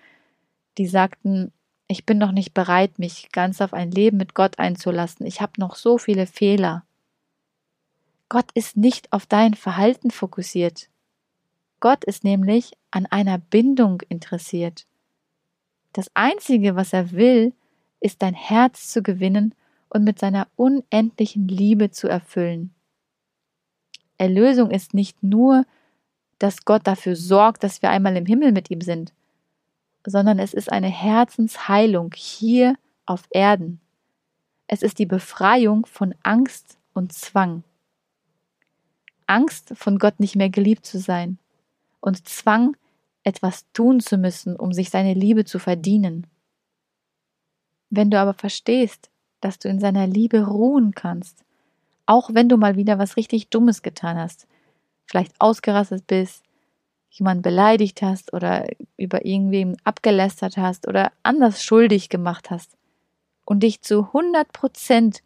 die 0.79 0.87
sagten, 0.87 1.51
ich 1.93 2.07
bin 2.07 2.17
noch 2.17 2.31
nicht 2.31 2.55
bereit, 2.55 2.97
mich 2.97 3.31
ganz 3.31 3.61
auf 3.61 3.71
ein 3.71 3.91
Leben 3.91 4.17
mit 4.17 4.33
Gott 4.33 4.57
einzulassen, 4.57 5.27
ich 5.27 5.41
habe 5.41 5.53
noch 5.57 5.75
so 5.75 5.99
viele 5.99 6.25
Fehler. 6.25 6.83
Gott 8.29 8.51
ist 8.55 8.75
nicht 8.75 9.13
auf 9.13 9.27
dein 9.27 9.53
Verhalten 9.53 10.09
fokussiert. 10.09 10.89
Gott 11.79 12.03
ist 12.03 12.23
nämlich 12.23 12.71
an 12.89 13.05
einer 13.05 13.37
Bindung 13.37 14.01
interessiert. 14.09 14.87
Das 15.91 16.09
Einzige, 16.15 16.75
was 16.75 16.93
er 16.93 17.11
will, 17.11 17.53
ist 17.99 18.23
dein 18.23 18.33
Herz 18.33 18.89
zu 18.89 19.03
gewinnen 19.03 19.53
und 19.87 20.03
mit 20.03 20.17
seiner 20.17 20.47
unendlichen 20.55 21.47
Liebe 21.47 21.91
zu 21.91 22.07
erfüllen. 22.07 22.73
Erlösung 24.17 24.71
ist 24.71 24.95
nicht 24.95 25.21
nur, 25.21 25.63
dass 26.39 26.65
Gott 26.65 26.87
dafür 26.87 27.15
sorgt, 27.15 27.63
dass 27.63 27.83
wir 27.83 27.91
einmal 27.91 28.17
im 28.17 28.25
Himmel 28.25 28.51
mit 28.51 28.71
ihm 28.71 28.81
sind, 28.81 29.13
sondern 30.05 30.39
es 30.39 30.53
ist 30.53 30.71
eine 30.71 30.87
Herzensheilung 30.87 32.11
hier 32.15 32.75
auf 33.05 33.23
Erden. 33.29 33.79
Es 34.67 34.81
ist 34.81 34.99
die 34.99 35.05
Befreiung 35.05 35.85
von 35.85 36.15
Angst 36.23 36.77
und 36.93 37.13
Zwang. 37.13 37.63
Angst, 39.27 39.73
von 39.75 39.99
Gott 39.99 40.19
nicht 40.19 40.35
mehr 40.35 40.49
geliebt 40.49 40.85
zu 40.85 40.99
sein, 40.99 41.37
und 42.01 42.27
Zwang, 42.27 42.75
etwas 43.23 43.65
tun 43.71 44.01
zu 44.01 44.17
müssen, 44.17 44.57
um 44.57 44.73
sich 44.73 44.89
seine 44.89 45.13
Liebe 45.13 45.45
zu 45.45 45.59
verdienen. 45.59 46.27
Wenn 47.89 48.11
du 48.11 48.19
aber 48.19 48.33
verstehst, 48.33 49.09
dass 49.39 49.59
du 49.59 49.69
in 49.69 49.79
seiner 49.79 50.07
Liebe 50.07 50.45
ruhen 50.45 50.93
kannst, 50.93 51.43
auch 52.05 52.31
wenn 52.33 52.49
du 52.49 52.57
mal 52.57 52.75
wieder 52.75 52.99
was 52.99 53.15
richtig 53.15 53.49
Dummes 53.49 53.81
getan 53.81 54.17
hast, 54.17 54.47
vielleicht 55.05 55.39
ausgerastet 55.39 56.05
bist, 56.07 56.42
jemanden 57.13 57.43
beleidigt 57.43 58.01
hast 58.01 58.33
oder 58.33 58.67
über 58.97 59.23
irgendwem 59.23 59.75
abgelästert 59.83 60.57
hast 60.57 60.87
oder 60.87 61.11
anders 61.21 61.63
schuldig 61.63 62.09
gemacht 62.09 62.49
hast 62.49 62.75
und 63.45 63.61
dich 63.61 63.81
zu 63.81 64.07
100 64.07 64.51
Prozent 64.51 65.21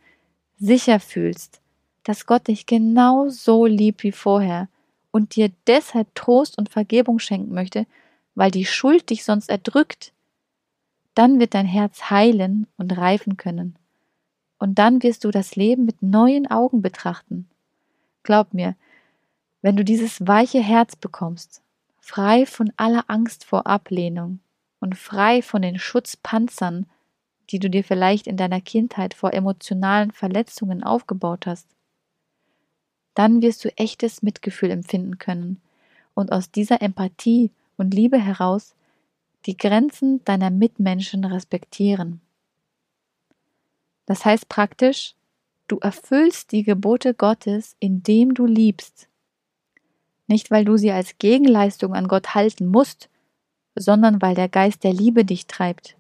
sicher 0.60 1.00
fühlst, 1.00 1.62
dass 2.04 2.26
Gott 2.26 2.50
dich 2.50 2.66
genau 2.66 3.30
so 3.30 3.66
liebt 3.66 4.04
wie 4.04 4.12
vorher 4.12 4.68
und 5.12 5.36
dir 5.38 5.50
deshalb 5.66 6.14
Trost 6.14 6.58
und 6.58 6.70
Vergebung 6.70 7.20
schenken 7.20 7.54
möchte, 7.54 7.86
weil 8.36 8.52
die 8.52 8.66
Schuld 8.66 9.10
dich 9.10 9.24
sonst 9.24 9.50
erdrückt, 9.50 10.12
dann 11.16 11.40
wird 11.40 11.54
dein 11.54 11.66
Herz 11.66 12.10
heilen 12.10 12.68
und 12.78 12.98
reifen 12.98 13.38
können. 13.38 13.78
Und 14.60 14.78
dann 14.78 15.02
wirst 15.04 15.24
du 15.24 15.32
das 15.32 15.56
Leben 15.56 15.86
mit 15.86 16.02
neuen 16.02 16.48
Augen 16.48 16.82
betrachten. 16.82 17.48
Glaub 18.24 18.54
mir, 18.54 18.76
wenn 19.62 19.78
du 19.78 19.86
dieses 19.86 20.28
weiche 20.28 20.62
Herz 20.62 20.96
bekommst, 20.96 21.62
frei 22.08 22.46
von 22.46 22.72
aller 22.78 23.04
Angst 23.10 23.44
vor 23.44 23.68
Ablehnung 23.68 24.40
und 24.80 24.96
frei 24.96 25.42
von 25.42 25.62
den 25.62 25.78
Schutzpanzern, 25.78 26.86
die 27.50 27.60
du 27.60 27.70
dir 27.70 27.84
vielleicht 27.84 28.28
in 28.28 28.38
deiner 28.38 28.62
Kindheit 28.62 29.14
vor 29.14 29.34
emotionalen 29.34 30.12
Verletzungen 30.12 30.84
aufgebaut 30.84 31.46
hast, 31.46 31.68
Dann 33.14 33.42
wirst 33.42 33.66
du 33.66 33.70
echtes 33.78 34.22
Mitgefühl 34.22 34.72
empfinden 34.72 35.18
können 35.18 35.60
und 36.14 36.32
aus 36.32 36.52
dieser 36.52 36.82
Empathie 36.82 37.52
und 37.76 37.94
Liebe 37.94 38.20
heraus 38.20 38.74
die 39.46 39.58
Grenzen 39.58 40.24
deiner 40.24 40.50
Mitmenschen 40.50 41.26
respektieren. 41.26 42.22
Das 44.06 44.24
heißt 44.24 44.48
praktisch, 44.48 45.16
du 45.68 45.80
erfüllst 45.80 46.52
die 46.54 46.64
Gebote 46.64 47.14
Gottes, 47.14 47.76
indem 47.80 48.34
du 48.34 48.46
liebst. 48.46 49.10
Nicht, 50.28 50.52
weil 50.52 50.66
du 50.66 50.78
sie 50.78 50.92
als 50.92 51.18
Gegenleistung 51.18 51.96
an 51.96 52.08
Gott 52.08 52.36
halten 52.36 52.68
musst, 52.68 53.10
sondern 53.76 54.22
weil 54.22 54.36
der 54.36 54.50
Geist 54.50 54.84
der 54.84 54.94
Liebe 54.94 55.26
dich 55.26 55.48
treibt. 55.48 55.96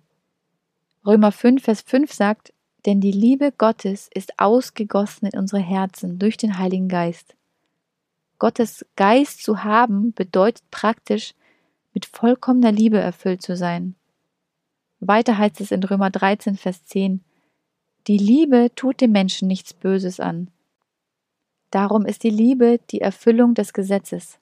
Römer 1.05 1.31
5, 1.31 1.63
Vers 1.63 1.81
5 1.81 2.11
sagt, 2.11 2.53
denn 2.85 3.01
die 3.01 3.11
Liebe 3.11 3.51
Gottes 3.51 4.09
ist 4.13 4.39
ausgegossen 4.39 5.27
in 5.27 5.39
unsere 5.39 5.61
Herzen 5.61 6.19
durch 6.19 6.37
den 6.37 6.57
Heiligen 6.57 6.89
Geist. 6.89 7.35
Gottes 8.39 8.85
Geist 8.95 9.43
zu 9.43 9.63
haben 9.63 10.13
bedeutet 10.13 10.63
praktisch, 10.69 11.33
mit 11.93 12.05
vollkommener 12.05 12.71
Liebe 12.71 12.99
erfüllt 12.99 13.41
zu 13.41 13.55
sein. 13.55 13.95
Weiter 14.99 15.37
heißt 15.37 15.61
es 15.61 15.71
in 15.71 15.83
Römer 15.83 16.09
13, 16.09 16.55
Vers 16.55 16.85
10, 16.85 17.21
die 18.07 18.17
Liebe 18.17 18.71
tut 18.75 19.01
dem 19.01 19.11
Menschen 19.11 19.47
nichts 19.47 19.73
Böses 19.73 20.19
an. 20.19 20.49
Darum 21.71 22.05
ist 22.05 22.23
die 22.23 22.29
Liebe 22.29 22.79
die 22.91 23.01
Erfüllung 23.01 23.53
des 23.53 23.73
Gesetzes. 23.73 24.39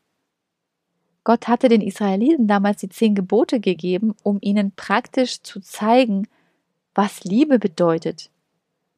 Gott 1.24 1.48
hatte 1.48 1.70
den 1.70 1.82
Israeliten 1.82 2.48
damals 2.48 2.78
die 2.78 2.90
zehn 2.90 3.16
Gebote 3.16 3.60
gegeben, 3.60 4.14
um 4.22 4.38
ihnen 4.42 4.72
praktisch 4.76 5.42
zu 5.42 5.60
zeigen, 5.60 6.28
was 6.94 7.24
Liebe 7.24 7.58
bedeutet, 7.58 8.30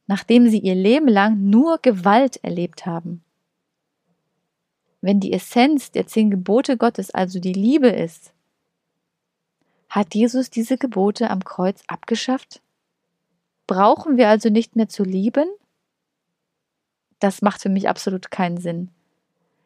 nachdem 0.06 0.48
sie 0.48 0.58
ihr 0.58 0.74
Leben 0.74 1.08
lang 1.08 1.48
nur 1.48 1.78
Gewalt 1.78 2.36
erlebt 2.44 2.84
haben. 2.84 3.24
Wenn 5.00 5.20
die 5.20 5.32
Essenz 5.32 5.90
der 5.90 6.06
zehn 6.06 6.30
Gebote 6.30 6.76
Gottes 6.76 7.10
also 7.10 7.40
die 7.40 7.52
Liebe 7.52 7.88
ist, 7.88 8.34
hat 9.88 10.14
Jesus 10.14 10.50
diese 10.50 10.76
Gebote 10.76 11.30
am 11.30 11.44
Kreuz 11.44 11.82
abgeschafft? 11.86 12.60
Brauchen 13.66 14.16
wir 14.18 14.28
also 14.28 14.50
nicht 14.50 14.76
mehr 14.76 14.88
zu 14.88 15.02
lieben? 15.02 15.48
Das 17.20 17.42
macht 17.42 17.62
für 17.62 17.68
mich 17.68 17.88
absolut 17.88 18.30
keinen 18.30 18.58
Sinn. 18.58 18.90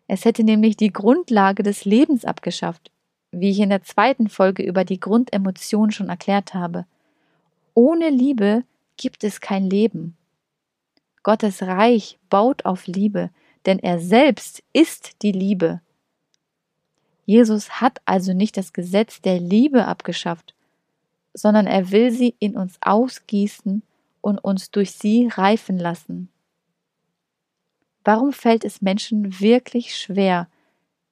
Es 0.08 0.24
hätte 0.24 0.44
nämlich 0.44 0.76
die 0.76 0.92
Grundlage 0.92 1.62
des 1.62 1.84
Lebens 1.84 2.24
abgeschafft, 2.24 2.90
wie 3.30 3.50
ich 3.50 3.60
in 3.60 3.70
der 3.70 3.82
zweiten 3.82 4.28
Folge 4.28 4.62
über 4.62 4.84
die 4.84 5.00
Grundemotion 5.00 5.90
schon 5.90 6.08
erklärt 6.08 6.54
habe. 6.54 6.86
Ohne 7.74 8.10
Liebe 8.10 8.64
gibt 8.96 9.24
es 9.24 9.40
kein 9.40 9.68
Leben. 9.68 10.16
Gottes 11.22 11.62
Reich 11.62 12.18
baut 12.28 12.64
auf 12.64 12.86
Liebe, 12.86 13.30
denn 13.64 13.78
er 13.78 14.00
selbst 14.00 14.62
ist 14.72 15.22
die 15.22 15.32
Liebe. 15.32 15.80
Jesus 17.24 17.80
hat 17.80 18.00
also 18.04 18.32
nicht 18.32 18.56
das 18.56 18.72
Gesetz 18.72 19.20
der 19.20 19.38
Liebe 19.38 19.86
abgeschafft, 19.86 20.54
sondern 21.32 21.66
er 21.66 21.90
will 21.90 22.10
sie 22.10 22.34
in 22.40 22.56
uns 22.56 22.76
ausgießen 22.80 23.82
und 24.20 24.38
uns 24.38 24.70
durch 24.70 24.92
sie 24.92 25.28
reifen 25.28 25.78
lassen. 25.78 26.28
Warum 28.04 28.32
fällt 28.32 28.64
es 28.64 28.82
Menschen 28.82 29.40
wirklich 29.40 29.96
schwer, 29.96 30.48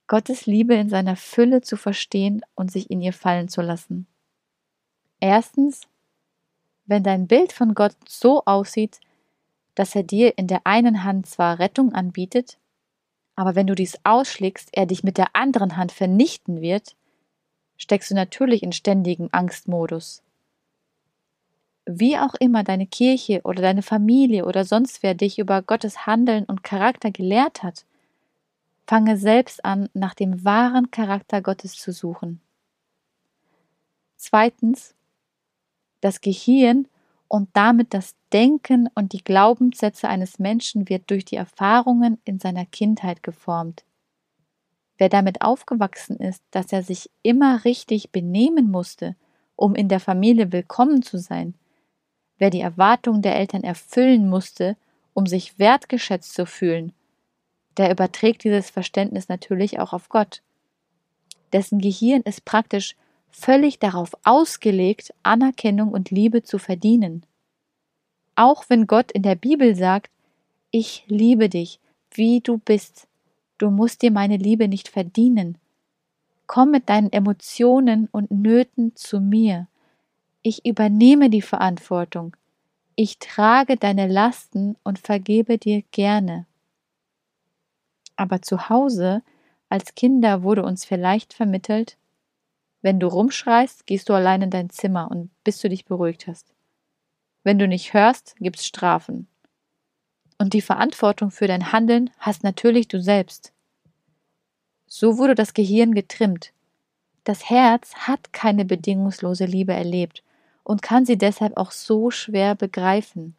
Gottes 0.08 0.46
Liebe 0.46 0.74
in 0.74 0.88
seiner 0.88 1.14
Fülle 1.14 1.60
zu 1.60 1.76
verstehen 1.76 2.42
und 2.54 2.72
sich 2.72 2.90
in 2.90 3.00
ihr 3.00 3.12
fallen 3.12 3.48
zu 3.48 3.62
lassen? 3.62 4.06
Erstens, 5.20 5.82
wenn 6.86 7.04
dein 7.04 7.28
Bild 7.28 7.52
von 7.52 7.74
Gott 7.74 7.94
so 8.08 8.44
aussieht, 8.44 8.98
dass 9.76 9.94
er 9.94 10.02
dir 10.02 10.36
in 10.36 10.48
der 10.48 10.62
einen 10.64 11.04
Hand 11.04 11.26
zwar 11.26 11.60
Rettung 11.60 11.92
anbietet, 11.92 12.58
aber 13.36 13.54
wenn 13.54 13.68
du 13.68 13.74
dies 13.74 13.98
ausschlägst, 14.02 14.70
er 14.72 14.86
dich 14.86 15.04
mit 15.04 15.16
der 15.16 15.36
anderen 15.36 15.76
Hand 15.76 15.92
vernichten 15.92 16.60
wird, 16.60 16.96
steckst 17.76 18.10
du 18.10 18.14
natürlich 18.14 18.62
in 18.62 18.72
ständigem 18.72 19.28
Angstmodus 19.30 20.22
wie 21.98 22.16
auch 22.16 22.34
immer 22.34 22.62
deine 22.62 22.86
Kirche 22.86 23.40
oder 23.44 23.62
deine 23.62 23.82
Familie 23.82 24.44
oder 24.44 24.64
sonst 24.64 25.02
wer 25.02 25.14
dich 25.14 25.38
über 25.38 25.62
Gottes 25.62 26.06
Handeln 26.06 26.44
und 26.44 26.62
Charakter 26.62 27.10
gelehrt 27.10 27.62
hat, 27.62 27.84
fange 28.86 29.16
selbst 29.16 29.64
an, 29.64 29.88
nach 29.92 30.14
dem 30.14 30.44
wahren 30.44 30.90
Charakter 30.90 31.42
Gottes 31.42 31.76
zu 31.76 31.92
suchen. 31.92 32.40
Zweitens, 34.16 34.94
das 36.00 36.20
Gehirn 36.20 36.86
und 37.28 37.48
damit 37.52 37.94
das 37.94 38.14
Denken 38.32 38.88
und 38.94 39.12
die 39.12 39.24
Glaubenssätze 39.24 40.08
eines 40.08 40.38
Menschen 40.38 40.88
wird 40.88 41.10
durch 41.10 41.24
die 41.24 41.36
Erfahrungen 41.36 42.18
in 42.24 42.38
seiner 42.38 42.66
Kindheit 42.66 43.22
geformt. 43.22 43.84
Wer 44.98 45.08
damit 45.08 45.40
aufgewachsen 45.40 46.16
ist, 46.16 46.42
dass 46.50 46.72
er 46.72 46.82
sich 46.82 47.10
immer 47.22 47.64
richtig 47.64 48.10
benehmen 48.10 48.70
musste, 48.70 49.16
um 49.56 49.74
in 49.74 49.88
der 49.88 50.00
Familie 50.00 50.52
willkommen 50.52 51.02
zu 51.02 51.18
sein, 51.18 51.54
wer 52.40 52.50
die 52.50 52.60
Erwartungen 52.60 53.22
der 53.22 53.36
Eltern 53.36 53.62
erfüllen 53.62 54.28
musste, 54.28 54.76
um 55.14 55.26
sich 55.26 55.58
wertgeschätzt 55.58 56.34
zu 56.34 56.46
fühlen, 56.46 56.92
der 57.76 57.92
überträgt 57.92 58.42
dieses 58.42 58.70
Verständnis 58.70 59.28
natürlich 59.28 59.78
auch 59.78 59.92
auf 59.92 60.08
Gott. 60.08 60.42
Dessen 61.52 61.78
Gehirn 61.78 62.22
ist 62.22 62.44
praktisch 62.44 62.96
völlig 63.30 63.78
darauf 63.78 64.12
ausgelegt, 64.24 65.14
Anerkennung 65.22 65.92
und 65.92 66.10
Liebe 66.10 66.42
zu 66.42 66.58
verdienen. 66.58 67.24
Auch 68.34 68.64
wenn 68.68 68.86
Gott 68.86 69.12
in 69.12 69.22
der 69.22 69.34
Bibel 69.34 69.76
sagt, 69.76 70.10
ich 70.70 71.04
liebe 71.08 71.48
dich, 71.48 71.78
wie 72.12 72.40
du 72.40 72.58
bist, 72.58 73.06
du 73.58 73.70
musst 73.70 74.02
dir 74.02 74.10
meine 74.10 74.36
Liebe 74.36 74.66
nicht 74.66 74.88
verdienen. 74.88 75.58
Komm 76.46 76.70
mit 76.70 76.88
deinen 76.88 77.12
Emotionen 77.12 78.08
und 78.10 78.30
Nöten 78.30 78.96
zu 78.96 79.20
mir. 79.20 79.68
Ich 80.42 80.64
übernehme 80.64 81.28
die 81.28 81.42
Verantwortung. 81.42 82.34
Ich 82.96 83.18
trage 83.18 83.76
deine 83.76 84.06
Lasten 84.06 84.76
und 84.82 84.98
vergebe 84.98 85.58
dir 85.58 85.82
gerne. 85.90 86.46
Aber 88.16 88.40
zu 88.40 88.70
Hause, 88.70 89.22
als 89.68 89.94
Kinder, 89.94 90.42
wurde 90.42 90.62
uns 90.62 90.86
vielleicht 90.86 91.34
vermittelt, 91.34 91.98
wenn 92.80 92.98
du 92.98 93.06
rumschreist, 93.06 93.86
gehst 93.86 94.08
du 94.08 94.14
allein 94.14 94.40
in 94.40 94.50
dein 94.50 94.70
Zimmer 94.70 95.10
und 95.10 95.30
bis 95.44 95.60
du 95.60 95.68
dich 95.68 95.84
beruhigt 95.84 96.26
hast. 96.26 96.54
Wenn 97.44 97.58
du 97.58 97.68
nicht 97.68 97.92
hörst, 97.92 98.34
gibt's 98.38 98.64
Strafen. 98.64 99.28
Und 100.38 100.54
die 100.54 100.62
Verantwortung 100.62 101.30
für 101.30 101.48
dein 101.48 101.70
Handeln 101.70 102.08
hast 102.18 102.44
natürlich 102.44 102.88
du 102.88 102.98
selbst. 102.98 103.52
So 104.86 105.18
wurde 105.18 105.34
das 105.34 105.52
Gehirn 105.52 105.92
getrimmt. 105.92 106.54
Das 107.24 107.50
Herz 107.50 107.94
hat 107.94 108.32
keine 108.32 108.64
bedingungslose 108.64 109.44
Liebe 109.44 109.74
erlebt 109.74 110.22
und 110.70 110.82
kann 110.82 111.04
sie 111.04 111.18
deshalb 111.18 111.56
auch 111.56 111.72
so 111.72 112.12
schwer 112.12 112.54
begreifen. 112.54 113.34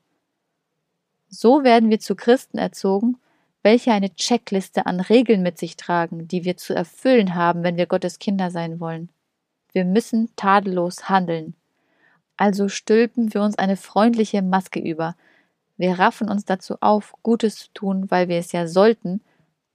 So 1.29 1.63
werden 1.63 1.89
wir 1.89 2.01
zu 2.01 2.13
Christen 2.13 2.57
erzogen, 2.57 3.15
welche 3.63 3.93
eine 3.93 4.13
Checkliste 4.13 4.85
an 4.85 4.99
Regeln 4.99 5.41
mit 5.41 5.57
sich 5.57 5.77
tragen, 5.77 6.27
die 6.27 6.43
wir 6.43 6.57
zu 6.57 6.73
erfüllen 6.73 7.33
haben, 7.33 7.63
wenn 7.63 7.77
wir 7.77 7.85
Gottes 7.85 8.19
Kinder 8.19 8.51
sein 8.51 8.81
wollen. 8.81 9.07
Wir 9.71 9.85
müssen 9.85 10.35
tadellos 10.35 11.07
handeln. 11.07 11.55
Also 12.35 12.67
stülpen 12.67 13.33
wir 13.33 13.43
uns 13.43 13.57
eine 13.57 13.77
freundliche 13.77 14.41
Maske 14.41 14.81
über. 14.81 15.15
Wir 15.77 15.99
raffen 15.99 16.29
uns 16.29 16.43
dazu 16.43 16.75
auf, 16.81 17.13
Gutes 17.23 17.59
zu 17.59 17.67
tun, 17.73 18.11
weil 18.11 18.27
wir 18.27 18.39
es 18.39 18.51
ja 18.51 18.67
sollten, 18.67 19.21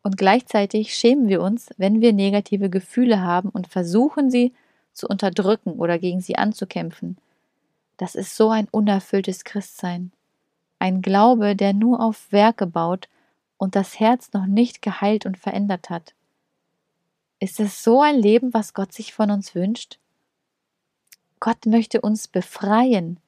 und 0.02 0.18
gleichzeitig 0.18 0.94
schämen 0.94 1.28
wir 1.28 1.40
uns, 1.40 1.70
wenn 1.78 2.02
wir 2.02 2.12
negative 2.12 2.68
Gefühle 2.68 3.22
haben 3.22 3.48
und 3.48 3.66
versuchen 3.66 4.30
sie 4.30 4.52
zu 4.92 5.08
unterdrücken 5.08 5.72
oder 5.78 5.98
gegen 5.98 6.20
sie 6.20 6.36
anzukämpfen. 6.36 7.16
Das 7.96 8.14
ist 8.14 8.36
so 8.36 8.50
ein 8.50 8.68
unerfülltes 8.70 9.44
Christsein. 9.44 10.12
Ein 10.78 11.00
Glaube, 11.00 11.56
der 11.56 11.72
nur 11.72 12.00
auf 12.00 12.30
Werke 12.30 12.66
baut 12.66 13.08
und 13.56 13.74
das 13.74 13.98
Herz 13.98 14.32
noch 14.32 14.46
nicht 14.46 14.82
geheilt 14.82 15.24
und 15.24 15.38
verändert 15.38 15.88
hat. 15.88 16.14
Ist 17.38 17.60
es 17.60 17.82
so 17.82 18.00
ein 18.00 18.16
Leben, 18.16 18.52
was 18.54 18.74
Gott 18.74 18.92
sich 18.92 19.12
von 19.12 19.30
uns 19.30 19.54
wünscht? 19.54 19.98
Gott 21.40 21.66
möchte 21.66 22.00
uns 22.00 22.28
befreien. 22.28 23.20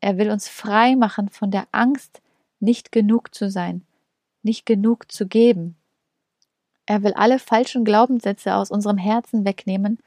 Er 0.00 0.18
will 0.18 0.30
uns 0.30 0.48
frei 0.48 0.96
machen 0.96 1.28
von 1.28 1.50
der 1.50 1.68
Angst, 1.70 2.20
nicht 2.58 2.92
genug 2.92 3.34
zu 3.34 3.50
sein, 3.50 3.84
nicht 4.42 4.66
genug 4.66 5.10
zu 5.10 5.26
geben. 5.26 5.76
Er 6.86 7.02
will 7.02 7.12
alle 7.14 7.38
falschen 7.38 7.84
Glaubenssätze 7.84 8.54
aus 8.54 8.70
unserem 8.70 8.98
Herzen 8.98 9.44
wegnehmen 9.44 9.98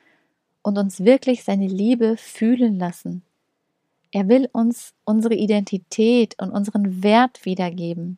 und 0.62 0.78
uns 0.78 1.06
wirklich 1.06 1.44
seine 1.44 1.68
Liebe 1.68 2.18
fühlen 2.18 2.78
lassen. 2.78 3.24
Er 4.16 4.30
will 4.30 4.48
uns 4.54 4.94
unsere 5.04 5.34
Identität 5.34 6.42
und 6.42 6.52
unseren 6.52 7.04
Wert 7.04 7.44
wiedergeben. 7.44 8.18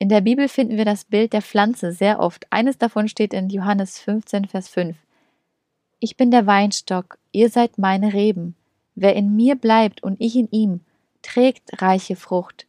In 0.00 0.08
der 0.08 0.20
Bibel 0.20 0.48
finden 0.48 0.76
wir 0.76 0.84
das 0.84 1.04
Bild 1.04 1.32
der 1.32 1.42
Pflanze 1.42 1.92
sehr 1.92 2.18
oft. 2.18 2.48
Eines 2.50 2.76
davon 2.76 3.06
steht 3.06 3.34
in 3.34 3.50
Johannes 3.50 4.00
15, 4.00 4.46
Vers 4.46 4.68
5. 4.68 4.96
Ich 6.00 6.16
bin 6.16 6.32
der 6.32 6.48
Weinstock, 6.48 7.18
ihr 7.30 7.50
seid 7.50 7.78
meine 7.78 8.14
Reben. 8.14 8.56
Wer 8.96 9.14
in 9.14 9.36
mir 9.36 9.54
bleibt 9.54 10.02
und 10.02 10.20
ich 10.20 10.34
in 10.34 10.48
ihm, 10.50 10.80
trägt 11.22 11.80
reiche 11.80 12.16
Frucht. 12.16 12.66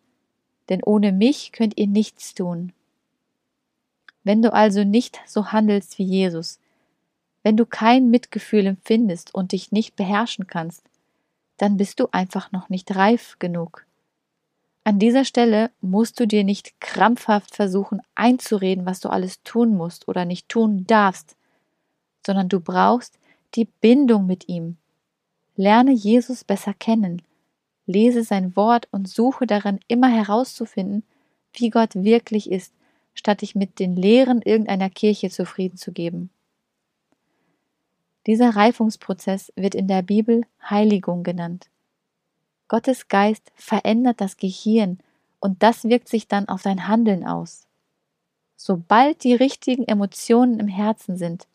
Denn 0.70 0.84
ohne 0.84 1.12
mich 1.12 1.54
könnt 1.54 1.76
ihr 1.80 1.88
nichts 1.88 2.36
tun. 2.36 2.72
Wenn 4.24 4.44
du 4.44 4.54
also 4.54 4.84
nicht 4.84 5.22
so 5.26 5.52
handelst 5.52 5.98
wie 5.98 6.04
Jesus, 6.06 6.60
wenn 7.42 7.58
du 7.58 7.66
kein 7.66 8.12
Mitgefühl 8.12 8.68
empfindest 8.68 9.34
und 9.34 9.54
dich 9.54 9.72
nicht 9.72 9.96
beherrschen 9.96 10.46
kannst, 10.46 10.84
dann 11.58 11.78
bist 11.78 12.00
du 12.00 12.08
einfach 12.12 12.52
noch 12.52 12.70
nicht 12.70 12.96
reif 12.96 13.38
genug. 13.40 13.86
An 14.86 15.00
dieser 15.00 15.24
Stelle 15.24 15.72
musst 15.80 16.20
du 16.20 16.28
dir 16.28 16.44
nicht 16.44 16.80
krampfhaft 16.82 17.56
versuchen 17.56 18.02
einzureden, 18.16 18.86
was 18.86 19.00
du 19.00 19.10
alles 19.10 19.42
tun 19.44 19.76
musst 19.76 20.08
oder 20.08 20.26
nicht 20.26 20.50
tun 20.50 20.86
darfst, 20.86 21.38
sondern 22.26 22.50
du 22.50 22.60
brauchst 22.60 23.18
die 23.56 23.66
Bindung 23.66 24.26
mit 24.26 24.50
ihm. 24.50 24.78
Lerne 25.56 25.92
Jesus 25.92 26.44
besser 26.44 26.74
kennen, 26.74 27.22
lese 27.86 28.24
sein 28.24 28.56
Wort 28.56 28.88
und 28.92 29.08
suche 29.08 29.48
darin 29.48 29.80
immer 29.88 30.10
herauszufinden, 30.10 31.04
wie 31.54 31.70
Gott 31.70 31.96
wirklich 31.96 32.52
ist, 32.52 32.74
statt 33.14 33.42
dich 33.42 33.56
mit 33.56 33.80
den 33.80 33.96
Lehren 33.96 34.42
irgendeiner 34.42 34.90
Kirche 34.90 35.30
zufrieden 35.30 35.78
zu 35.78 35.92
geben. 35.92 36.30
Dieser 38.26 38.56
Reifungsprozess 38.56 39.52
wird 39.56 39.76
in 39.76 39.88
der 39.88 40.02
Bibel 40.02 40.46
Heiligung 40.70 41.24
genannt. 41.24 41.70
Gottes 42.70 43.08
Geist 43.10 43.52
verändert 43.56 44.22
das 44.22 44.38
Gehirn 44.38 45.00
und 45.40 45.62
das 45.62 45.84
wirkt 45.84 46.08
sich 46.08 46.28
dann 46.28 46.48
auf 46.48 46.62
dein 46.62 46.88
Handeln 46.88 47.28
aus. 47.28 47.68
Sobald 48.56 49.26
die 49.26 49.36
richtigen 49.36 49.84
Emotionen 49.84 50.60
im 50.60 50.70
Herzen 50.70 51.18
sind, 51.18 51.48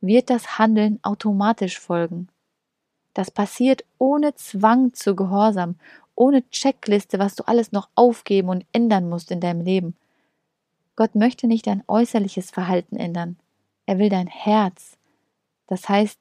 wird 0.00 0.28
das 0.28 0.58
Handeln 0.58 1.00
automatisch 1.02 1.80
folgen. 1.80 2.28
Das 3.14 3.30
passiert 3.30 3.84
ohne 3.96 4.34
Zwang 4.34 4.92
zu 4.92 5.16
Gehorsam, 5.16 5.76
ohne 6.14 6.48
Checkliste, 6.50 7.18
was 7.18 7.34
du 7.34 7.44
alles 7.44 7.72
noch 7.72 7.88
aufgeben 7.94 8.50
und 8.50 8.66
ändern 8.72 9.08
musst 9.08 9.30
in 9.30 9.40
deinem 9.40 9.62
Leben. 9.62 9.96
Gott 10.96 11.14
möchte 11.14 11.46
nicht 11.46 11.66
dein 11.66 11.82
äußerliches 11.86 12.50
Verhalten 12.50 12.96
ändern. 12.96 13.36
Er 13.86 13.98
will 13.98 14.10
dein 14.10 14.26
Herz, 14.26 14.97
das 15.68 15.88
heißt 15.88 16.18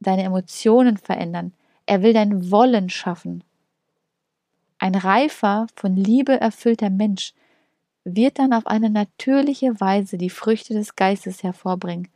deine 0.00 0.24
Emotionen 0.24 0.96
verändern. 0.96 1.52
Er 1.86 2.02
will 2.02 2.12
dein 2.12 2.50
Wollen 2.50 2.90
schaffen. 2.90 3.44
Ein 4.78 4.94
reifer, 4.94 5.68
von 5.76 5.96
Liebe 5.96 6.38
erfüllter 6.40 6.90
Mensch 6.90 7.32
wird 8.04 8.38
dann 8.38 8.52
auf 8.52 8.66
eine 8.66 8.90
natürliche 8.90 9.80
Weise 9.80 10.18
die 10.18 10.30
Früchte 10.30 10.74
des 10.74 10.96
Geistes 10.96 11.42
hervorbringen, 11.42 12.08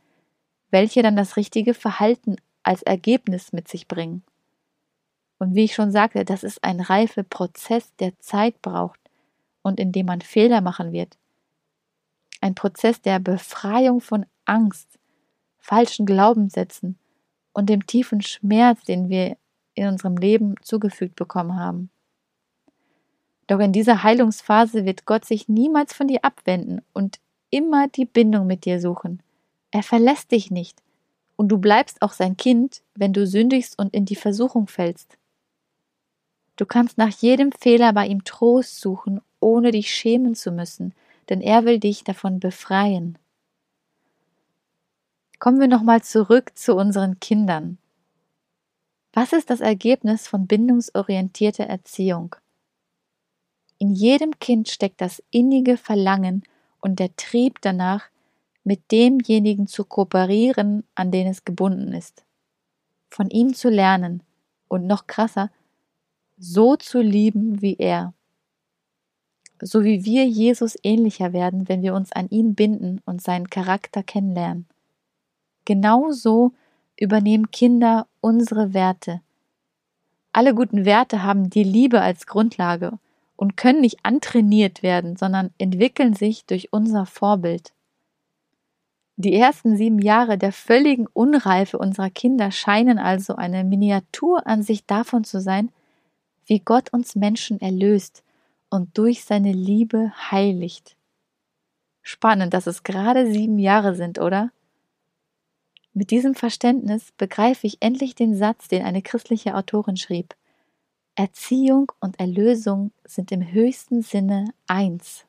welche 0.69 1.01
dann 1.01 1.15
das 1.15 1.37
richtige 1.37 1.73
Verhalten 1.73 2.35
als 2.63 2.83
Ergebnis 2.83 3.51
mit 3.51 3.67
sich 3.67 3.87
bringen. 3.87 4.23
Und 5.39 5.55
wie 5.55 5.63
ich 5.63 5.73
schon 5.73 5.91
sagte, 5.91 6.23
das 6.23 6.43
ist 6.43 6.63
ein 6.63 6.79
reifer 6.79 7.23
Prozess, 7.23 7.93
der 7.95 8.17
Zeit 8.19 8.61
braucht 8.61 8.99
und 9.63 9.79
in 9.79 9.91
dem 9.91 10.05
man 10.05 10.21
Fehler 10.21 10.61
machen 10.61 10.91
wird. 10.91 11.17
Ein 12.41 12.55
Prozess 12.55 13.01
der 13.01 13.19
Befreiung 13.19 14.01
von 14.01 14.25
Angst, 14.45 14.99
falschen 15.61 16.05
Glaubenssätzen 16.05 16.97
und 17.53 17.69
dem 17.69 17.85
tiefen 17.85 18.21
Schmerz, 18.21 18.83
den 18.83 19.09
wir 19.09 19.37
in 19.75 19.87
unserem 19.87 20.17
Leben 20.17 20.55
zugefügt 20.61 21.15
bekommen 21.15 21.57
haben. 21.57 21.89
Doch 23.47 23.59
in 23.59 23.71
dieser 23.71 24.03
Heilungsphase 24.03 24.85
wird 24.85 25.05
Gott 25.05 25.25
sich 25.25 25.47
niemals 25.47 25.93
von 25.93 26.07
dir 26.07 26.23
abwenden 26.23 26.81
und 26.93 27.19
immer 27.49 27.87
die 27.87 28.05
Bindung 28.05 28.47
mit 28.47 28.65
dir 28.65 28.79
suchen. 28.81 29.21
Er 29.71 29.83
verlässt 29.83 30.31
dich 30.31 30.51
nicht, 30.51 30.81
und 31.35 31.47
du 31.49 31.57
bleibst 31.57 32.01
auch 32.01 32.13
sein 32.13 32.37
Kind, 32.37 32.81
wenn 32.93 33.13
du 33.13 33.25
sündigst 33.25 33.77
und 33.79 33.93
in 33.93 34.05
die 34.05 34.15
Versuchung 34.15 34.67
fällst. 34.67 35.17
Du 36.55 36.65
kannst 36.65 36.97
nach 36.97 37.09
jedem 37.09 37.51
Fehler 37.51 37.93
bei 37.93 38.07
ihm 38.07 38.23
Trost 38.23 38.79
suchen, 38.79 39.21
ohne 39.39 39.71
dich 39.71 39.89
schämen 39.89 40.35
zu 40.35 40.51
müssen, 40.51 40.93
denn 41.29 41.41
er 41.41 41.65
will 41.65 41.79
dich 41.79 42.03
davon 42.03 42.39
befreien. 42.39 43.17
Kommen 45.41 45.59
wir 45.59 45.67
nochmal 45.67 46.03
zurück 46.03 46.51
zu 46.53 46.75
unseren 46.75 47.19
Kindern. 47.19 47.79
Was 49.11 49.33
ist 49.33 49.49
das 49.49 49.59
Ergebnis 49.59 50.27
von 50.27 50.45
bindungsorientierter 50.45 51.63
Erziehung? 51.63 52.35
In 53.79 53.89
jedem 53.89 54.37
Kind 54.37 54.69
steckt 54.69 55.01
das 55.01 55.23
innige 55.31 55.77
Verlangen 55.77 56.43
und 56.79 56.99
der 56.99 57.15
Trieb 57.15 57.59
danach, 57.61 58.03
mit 58.63 58.91
demjenigen 58.91 59.65
zu 59.65 59.83
kooperieren, 59.83 60.83
an 60.93 61.09
den 61.09 61.25
es 61.25 61.43
gebunden 61.43 61.91
ist, 61.91 62.23
von 63.09 63.31
ihm 63.31 63.55
zu 63.55 63.71
lernen 63.71 64.21
und 64.67 64.85
noch 64.85 65.07
krasser, 65.07 65.49
so 66.37 66.75
zu 66.75 67.01
lieben 67.01 67.63
wie 67.63 67.77
er. 67.77 68.13
So 69.59 69.83
wie 69.83 70.05
wir 70.05 70.27
Jesus 70.27 70.77
ähnlicher 70.83 71.33
werden, 71.33 71.67
wenn 71.67 71.81
wir 71.81 71.95
uns 71.95 72.11
an 72.11 72.29
ihn 72.29 72.53
binden 72.53 73.01
und 73.05 73.23
seinen 73.23 73.49
Charakter 73.49 74.03
kennenlernen. 74.03 74.67
Genauso 75.71 76.51
übernehmen 76.99 77.49
Kinder 77.49 78.05
unsere 78.19 78.73
Werte. 78.73 79.21
Alle 80.33 80.53
guten 80.53 80.83
Werte 80.83 81.23
haben 81.23 81.49
die 81.49 81.63
Liebe 81.63 82.01
als 82.01 82.27
Grundlage 82.27 82.99
und 83.37 83.55
können 83.55 83.79
nicht 83.79 83.99
antrainiert 84.03 84.83
werden, 84.83 85.15
sondern 85.15 85.51
entwickeln 85.59 86.13
sich 86.13 86.45
durch 86.45 86.73
unser 86.73 87.05
Vorbild. 87.05 87.71
Die 89.15 89.33
ersten 89.33 89.77
sieben 89.77 89.99
Jahre 89.99 90.37
der 90.37 90.51
völligen 90.51 91.07
Unreife 91.07 91.77
unserer 91.77 92.09
Kinder 92.09 92.51
scheinen 92.51 92.99
also 92.99 93.37
eine 93.37 93.63
Miniaturansicht 93.63 94.91
davon 94.91 95.23
zu 95.23 95.39
sein, 95.39 95.71
wie 96.47 96.59
Gott 96.59 96.91
uns 96.91 97.15
Menschen 97.15 97.61
erlöst 97.61 98.23
und 98.69 98.97
durch 98.97 99.23
seine 99.23 99.53
Liebe 99.53 100.11
heiligt. 100.31 100.97
Spannend, 102.01 102.53
dass 102.53 102.67
es 102.67 102.83
gerade 102.83 103.31
sieben 103.31 103.57
Jahre 103.57 103.95
sind, 103.95 104.19
oder? 104.19 104.51
Mit 105.93 106.11
diesem 106.11 106.35
Verständnis 106.35 107.11
begreife 107.17 107.67
ich 107.67 107.77
endlich 107.81 108.15
den 108.15 108.35
Satz, 108.35 108.67
den 108.67 108.83
eine 108.83 109.01
christliche 109.01 109.55
Autorin 109.55 109.97
schrieb. 109.97 110.35
Erziehung 111.15 111.91
und 111.99 112.19
Erlösung 112.19 112.91
sind 113.03 113.31
im 113.31 113.51
höchsten 113.51 114.01
Sinne 114.01 114.53
eins. 114.67 115.25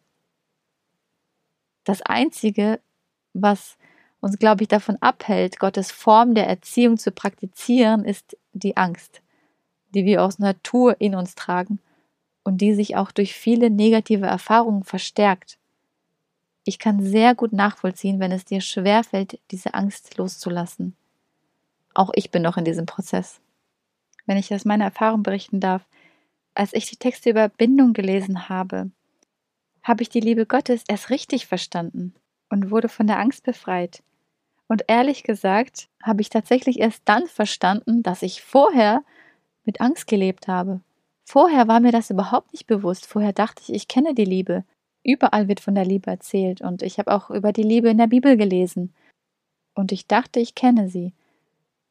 Das 1.85 2.01
Einzige, 2.03 2.81
was 3.33 3.77
uns, 4.21 4.39
glaube 4.39 4.63
ich, 4.63 4.69
davon 4.69 4.97
abhält, 5.01 5.59
Gottes 5.59 5.91
Form 5.91 6.35
der 6.35 6.47
Erziehung 6.47 6.97
zu 6.97 7.11
praktizieren, 7.11 8.05
ist 8.05 8.37
die 8.53 8.77
Angst, 8.77 9.21
die 9.95 10.05
wir 10.05 10.23
aus 10.23 10.39
Natur 10.39 11.01
in 11.01 11.17
uns 11.17 11.35
tragen 11.35 11.81
und 12.45 12.61
die 12.61 12.75
sich 12.75 12.97
auch 12.97 13.11
durch 13.11 13.35
viele 13.35 13.69
negative 13.69 14.27
Erfahrungen 14.27 14.85
verstärkt. 14.85 15.59
Ich 16.65 16.79
kann 16.79 17.05
sehr 17.05 17.35
gut 17.35 17.53
nachvollziehen, 17.53 18.21
wenn 18.21 18.33
es 18.33 18.45
dir 18.45 18.61
schwerfällt, 18.61 19.41
diese 19.51 19.75
Angst 19.75 20.17
loszulassen. 20.17 20.97
Auch 21.95 22.11
ich 22.15 22.31
bin 22.31 22.43
noch 22.43 22.57
in 22.57 22.65
diesem 22.65 22.87
Prozess. 22.87 23.41
Wenn 24.27 24.37
ich 24.37 24.55
aus 24.55 24.65
meiner 24.65 24.85
Erfahrung 24.85 25.23
berichten 25.23 25.61
darf, 25.61 25.85
als 26.55 26.73
ich 26.73 26.89
die 26.89 26.97
Texte 26.97 27.31
über 27.31 27.49
Bindung 27.49 27.93
gelesen 27.93 28.49
habe, 28.49 28.91
habe 29.83 30.03
ich 30.03 30.09
die 30.09 30.21
Liebe 30.21 30.47
Gottes 30.47 30.85
erst 30.87 31.11
richtig 31.11 31.47
verstanden 31.47 32.15
und 32.49 32.71
wurde 32.71 32.89
von 32.89 33.07
der 33.07 33.19
Angst 33.19 33.43
befreit. 33.43 34.03
Und 34.69 34.85
ehrlich 34.87 35.25
gesagt, 35.25 35.89
habe 36.03 36.23
ich 36.23 36.31
tatsächlich 36.31 36.79
erst 36.79 37.03
dann 37.05 37.27
verstanden, 37.27 38.03
dass 38.03 38.23
ich 38.23 38.43
vorher 38.43 39.03
mit 39.65 39.81
Angst 39.81 40.07
gelebt 40.07 40.49
habe. 40.49 40.81
Vorher 41.25 41.69
war 41.69 41.81
mir 41.81 41.93
das 41.93 42.11
überhaupt 42.11 42.53
nicht 42.53 42.67
bewusst. 42.67 43.07
Vorher 43.07 43.33
dachte 43.33 43.63
ich, 43.63 43.73
ich 43.73 43.89
kenne 43.89 44.15
die 44.15 44.25
Liebe. 44.25 44.65
Überall 45.05 45.49
wird 45.49 45.61
von 45.61 45.75
der 45.75 45.85
Liebe 45.85 46.11
erzählt 46.11 46.61
und 46.61 46.83
ich 46.83 46.99
habe 46.99 47.13
auch 47.13 47.31
über 47.31 47.53
die 47.53 47.63
Liebe 47.63 47.89
in 47.89 47.99
der 47.99 48.07
Bibel 48.07 48.37
gelesen. 48.37 48.95
Und 49.75 49.91
ich 49.91 50.07
dachte, 50.07 50.39
ich 50.39 50.55
kenne 50.55 50.89
sie, 50.89 51.13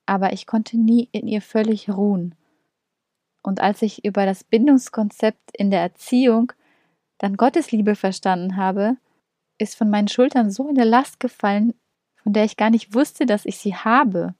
aber 0.05 0.33
ich 0.33 0.47
konnte 0.47 0.77
nie 0.77 1.09
in 1.11 1.27
ihr 1.27 1.41
völlig 1.41 1.89
ruhen. 1.89 2.35
Und 3.43 3.59
als 3.59 3.81
ich 3.81 4.05
über 4.05 4.25
das 4.25 4.43
Bindungskonzept 4.43 5.55
in 5.57 5.71
der 5.71 5.81
Erziehung 5.81 6.53
dann 7.17 7.37
Gottes 7.37 7.71
Liebe 7.71 7.95
verstanden 7.95 8.55
habe, 8.55 8.97
ist 9.57 9.75
von 9.75 9.89
meinen 9.89 10.07
Schultern 10.07 10.51
so 10.51 10.69
eine 10.69 10.83
Last 10.83 11.19
gefallen, 11.19 11.73
von 12.23 12.33
der 12.33 12.45
ich 12.45 12.55
gar 12.57 12.69
nicht 12.69 12.93
wusste, 12.93 13.25
dass 13.25 13.45
ich 13.45 13.57
sie 13.57 13.75
habe. 13.75 14.35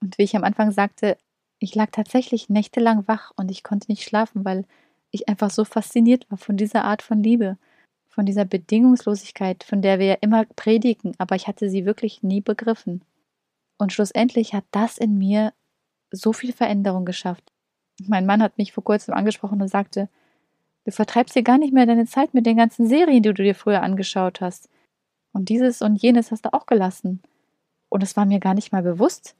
Und 0.00 0.18
wie 0.18 0.22
ich 0.22 0.36
am 0.36 0.44
Anfang 0.44 0.70
sagte, 0.70 1.16
ich 1.58 1.74
lag 1.74 1.90
tatsächlich 1.90 2.48
nächtelang 2.48 3.08
wach 3.08 3.32
und 3.36 3.50
ich 3.50 3.62
konnte 3.62 3.90
nicht 3.90 4.04
schlafen, 4.04 4.44
weil 4.44 4.66
ich 5.10 5.28
einfach 5.28 5.50
so 5.50 5.64
fasziniert 5.64 6.30
war 6.30 6.38
von 6.38 6.56
dieser 6.56 6.84
Art 6.84 7.02
von 7.02 7.22
Liebe 7.22 7.56
von 8.14 8.26
dieser 8.26 8.44
Bedingungslosigkeit, 8.44 9.64
von 9.64 9.82
der 9.82 9.98
wir 9.98 10.06
ja 10.06 10.16
immer 10.20 10.44
predigen, 10.56 11.14
aber 11.18 11.34
ich 11.34 11.48
hatte 11.48 11.68
sie 11.68 11.84
wirklich 11.84 12.22
nie 12.22 12.40
begriffen. 12.40 13.02
Und 13.76 13.92
schlussendlich 13.92 14.54
hat 14.54 14.64
das 14.70 14.98
in 14.98 15.18
mir 15.18 15.52
so 16.12 16.32
viel 16.32 16.52
Veränderung 16.52 17.04
geschafft. 17.04 17.52
Mein 18.06 18.24
Mann 18.24 18.40
hat 18.40 18.56
mich 18.56 18.72
vor 18.72 18.84
kurzem 18.84 19.14
angesprochen 19.14 19.60
und 19.60 19.68
sagte, 19.68 20.08
du 20.84 20.92
vertreibst 20.92 21.34
dir 21.34 21.42
gar 21.42 21.58
nicht 21.58 21.72
mehr 21.72 21.86
deine 21.86 22.06
Zeit 22.06 22.34
mit 22.34 22.46
den 22.46 22.56
ganzen 22.56 22.86
Serien, 22.86 23.22
die 23.22 23.32
du 23.32 23.42
dir 23.42 23.54
früher 23.54 23.82
angeschaut 23.82 24.40
hast. 24.40 24.68
Und 25.32 25.48
dieses 25.48 25.82
und 25.82 26.00
jenes 26.00 26.30
hast 26.30 26.44
du 26.44 26.52
auch 26.52 26.66
gelassen. 26.66 27.20
Und 27.88 28.04
es 28.04 28.16
war 28.16 28.26
mir 28.26 28.38
gar 28.38 28.54
nicht 28.54 28.70
mal 28.70 28.82
bewusst, 28.82 29.34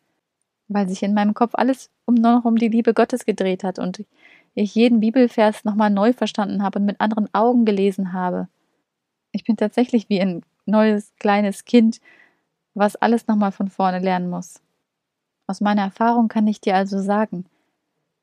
weil 0.66 0.88
sich 0.88 1.04
in 1.04 1.14
meinem 1.14 1.34
Kopf 1.34 1.54
alles 1.54 1.90
um 2.06 2.16
nur 2.16 2.32
noch 2.32 2.44
um 2.44 2.56
die 2.56 2.68
Liebe 2.68 2.92
Gottes 2.92 3.24
gedreht 3.24 3.62
hat 3.62 3.78
und 3.78 4.04
ich 4.54 4.74
jeden 4.74 4.98
Bibelvers 4.98 5.64
nochmal 5.64 5.90
neu 5.90 6.12
verstanden 6.12 6.62
habe 6.62 6.80
und 6.80 6.86
mit 6.86 7.00
anderen 7.00 7.32
Augen 7.32 7.64
gelesen 7.64 8.12
habe. 8.12 8.48
Ich 9.34 9.42
bin 9.42 9.56
tatsächlich 9.56 10.08
wie 10.08 10.18
in 10.18 10.42
neues 10.64 11.12
kleines 11.18 11.64
Kind, 11.64 12.00
was 12.74 12.94
alles 12.94 13.26
nochmal 13.26 13.50
von 13.50 13.68
vorne 13.68 13.98
lernen 13.98 14.30
muss. 14.30 14.62
Aus 15.48 15.60
meiner 15.60 15.82
Erfahrung 15.82 16.28
kann 16.28 16.46
ich 16.46 16.60
dir 16.60 16.76
also 16.76 17.00
sagen, 17.00 17.46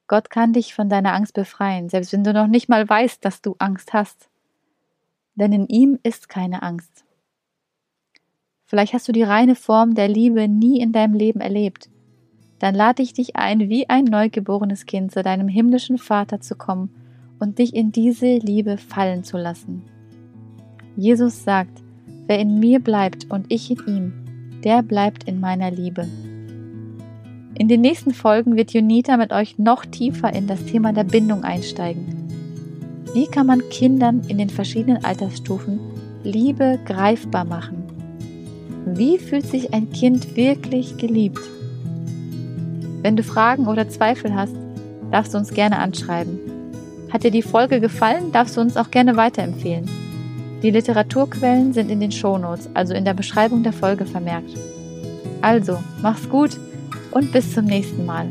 Gott 0.07 0.29
kann 0.29 0.53
dich 0.53 0.73
von 0.73 0.87
deiner 0.87 1.13
Angst 1.13 1.33
befreien, 1.33 1.89
selbst 1.89 2.13
wenn 2.13 2.23
du 2.23 2.31
noch 2.33 2.47
nicht 2.47 2.69
mal 2.69 2.87
weißt, 2.87 3.23
dass 3.25 3.41
du 3.41 3.55
Angst 3.59 3.91
hast. 3.91 4.29
Denn 5.35 5.51
in 5.51 5.67
ihm 5.67 5.99
ist 6.01 6.29
keine 6.29 6.63
Angst. 6.63 7.03
Vielleicht 8.65 8.93
hast 8.93 9.07
du 9.09 9.11
die 9.11 9.23
reine 9.23 9.55
Form 9.55 9.95
der 9.95 10.07
Liebe 10.07 10.47
nie 10.47 10.79
in 10.79 10.93
deinem 10.93 11.13
Leben 11.13 11.41
erlebt. 11.41 11.89
Dann 12.59 12.73
lade 12.73 13.03
ich 13.03 13.11
dich 13.11 13.35
ein, 13.35 13.67
wie 13.67 13.89
ein 13.89 14.05
neugeborenes 14.05 14.85
Kind 14.85 15.11
zu 15.11 15.23
deinem 15.23 15.49
himmlischen 15.49 15.97
Vater 15.97 16.39
zu 16.39 16.55
kommen 16.55 16.95
und 17.37 17.59
dich 17.59 17.75
in 17.75 17.91
diese 17.91 18.37
Liebe 18.37 18.77
fallen 18.77 19.25
zu 19.25 19.37
lassen. 19.37 19.83
Jesus 20.97 21.43
sagt, 21.43 21.81
wer 22.27 22.39
in 22.39 22.59
mir 22.59 22.79
bleibt 22.79 23.29
und 23.29 23.45
ich 23.49 23.71
in 23.71 23.87
ihm, 23.87 24.13
der 24.63 24.83
bleibt 24.83 25.23
in 25.23 25.39
meiner 25.39 25.71
Liebe. 25.71 26.07
In 27.55 27.67
den 27.67 27.81
nächsten 27.81 28.13
Folgen 28.13 28.55
wird 28.55 28.73
Junita 28.73 29.17
mit 29.17 29.31
euch 29.31 29.57
noch 29.57 29.85
tiefer 29.85 30.33
in 30.33 30.47
das 30.47 30.65
Thema 30.65 30.93
der 30.93 31.03
Bindung 31.03 31.43
einsteigen. 31.43 32.05
Wie 33.13 33.27
kann 33.27 33.47
man 33.47 33.67
Kindern 33.69 34.21
in 34.27 34.37
den 34.37 34.49
verschiedenen 34.49 35.03
Altersstufen 35.03 35.79
Liebe 36.23 36.79
greifbar 36.85 37.45
machen? 37.45 37.83
Wie 38.85 39.17
fühlt 39.17 39.45
sich 39.45 39.73
ein 39.73 39.91
Kind 39.91 40.35
wirklich 40.35 40.97
geliebt? 40.97 41.41
Wenn 43.01 43.15
du 43.15 43.23
Fragen 43.23 43.67
oder 43.67 43.89
Zweifel 43.89 44.33
hast, 44.33 44.55
darfst 45.11 45.33
du 45.33 45.37
uns 45.37 45.53
gerne 45.53 45.79
anschreiben. 45.79 46.39
Hat 47.11 47.23
dir 47.23 47.31
die 47.31 47.41
Folge 47.41 47.79
gefallen, 47.79 48.31
darfst 48.31 48.57
du 48.57 48.61
uns 48.61 48.77
auch 48.77 48.89
gerne 48.91 49.17
weiterempfehlen. 49.17 50.00
Die 50.61 50.69
Literaturquellen 50.69 51.73
sind 51.73 51.89
in 51.89 51.99
den 51.99 52.11
Shownotes, 52.11 52.69
also 52.73 52.93
in 52.93 53.03
der 53.03 53.15
Beschreibung 53.15 53.63
der 53.63 53.73
Folge 53.73 54.05
vermerkt. 54.05 54.51
Also, 55.41 55.79
mach's 56.01 56.29
gut 56.29 56.51
und 57.11 57.31
bis 57.31 57.53
zum 57.53 57.65
nächsten 57.65 58.05
Mal. 58.05 58.27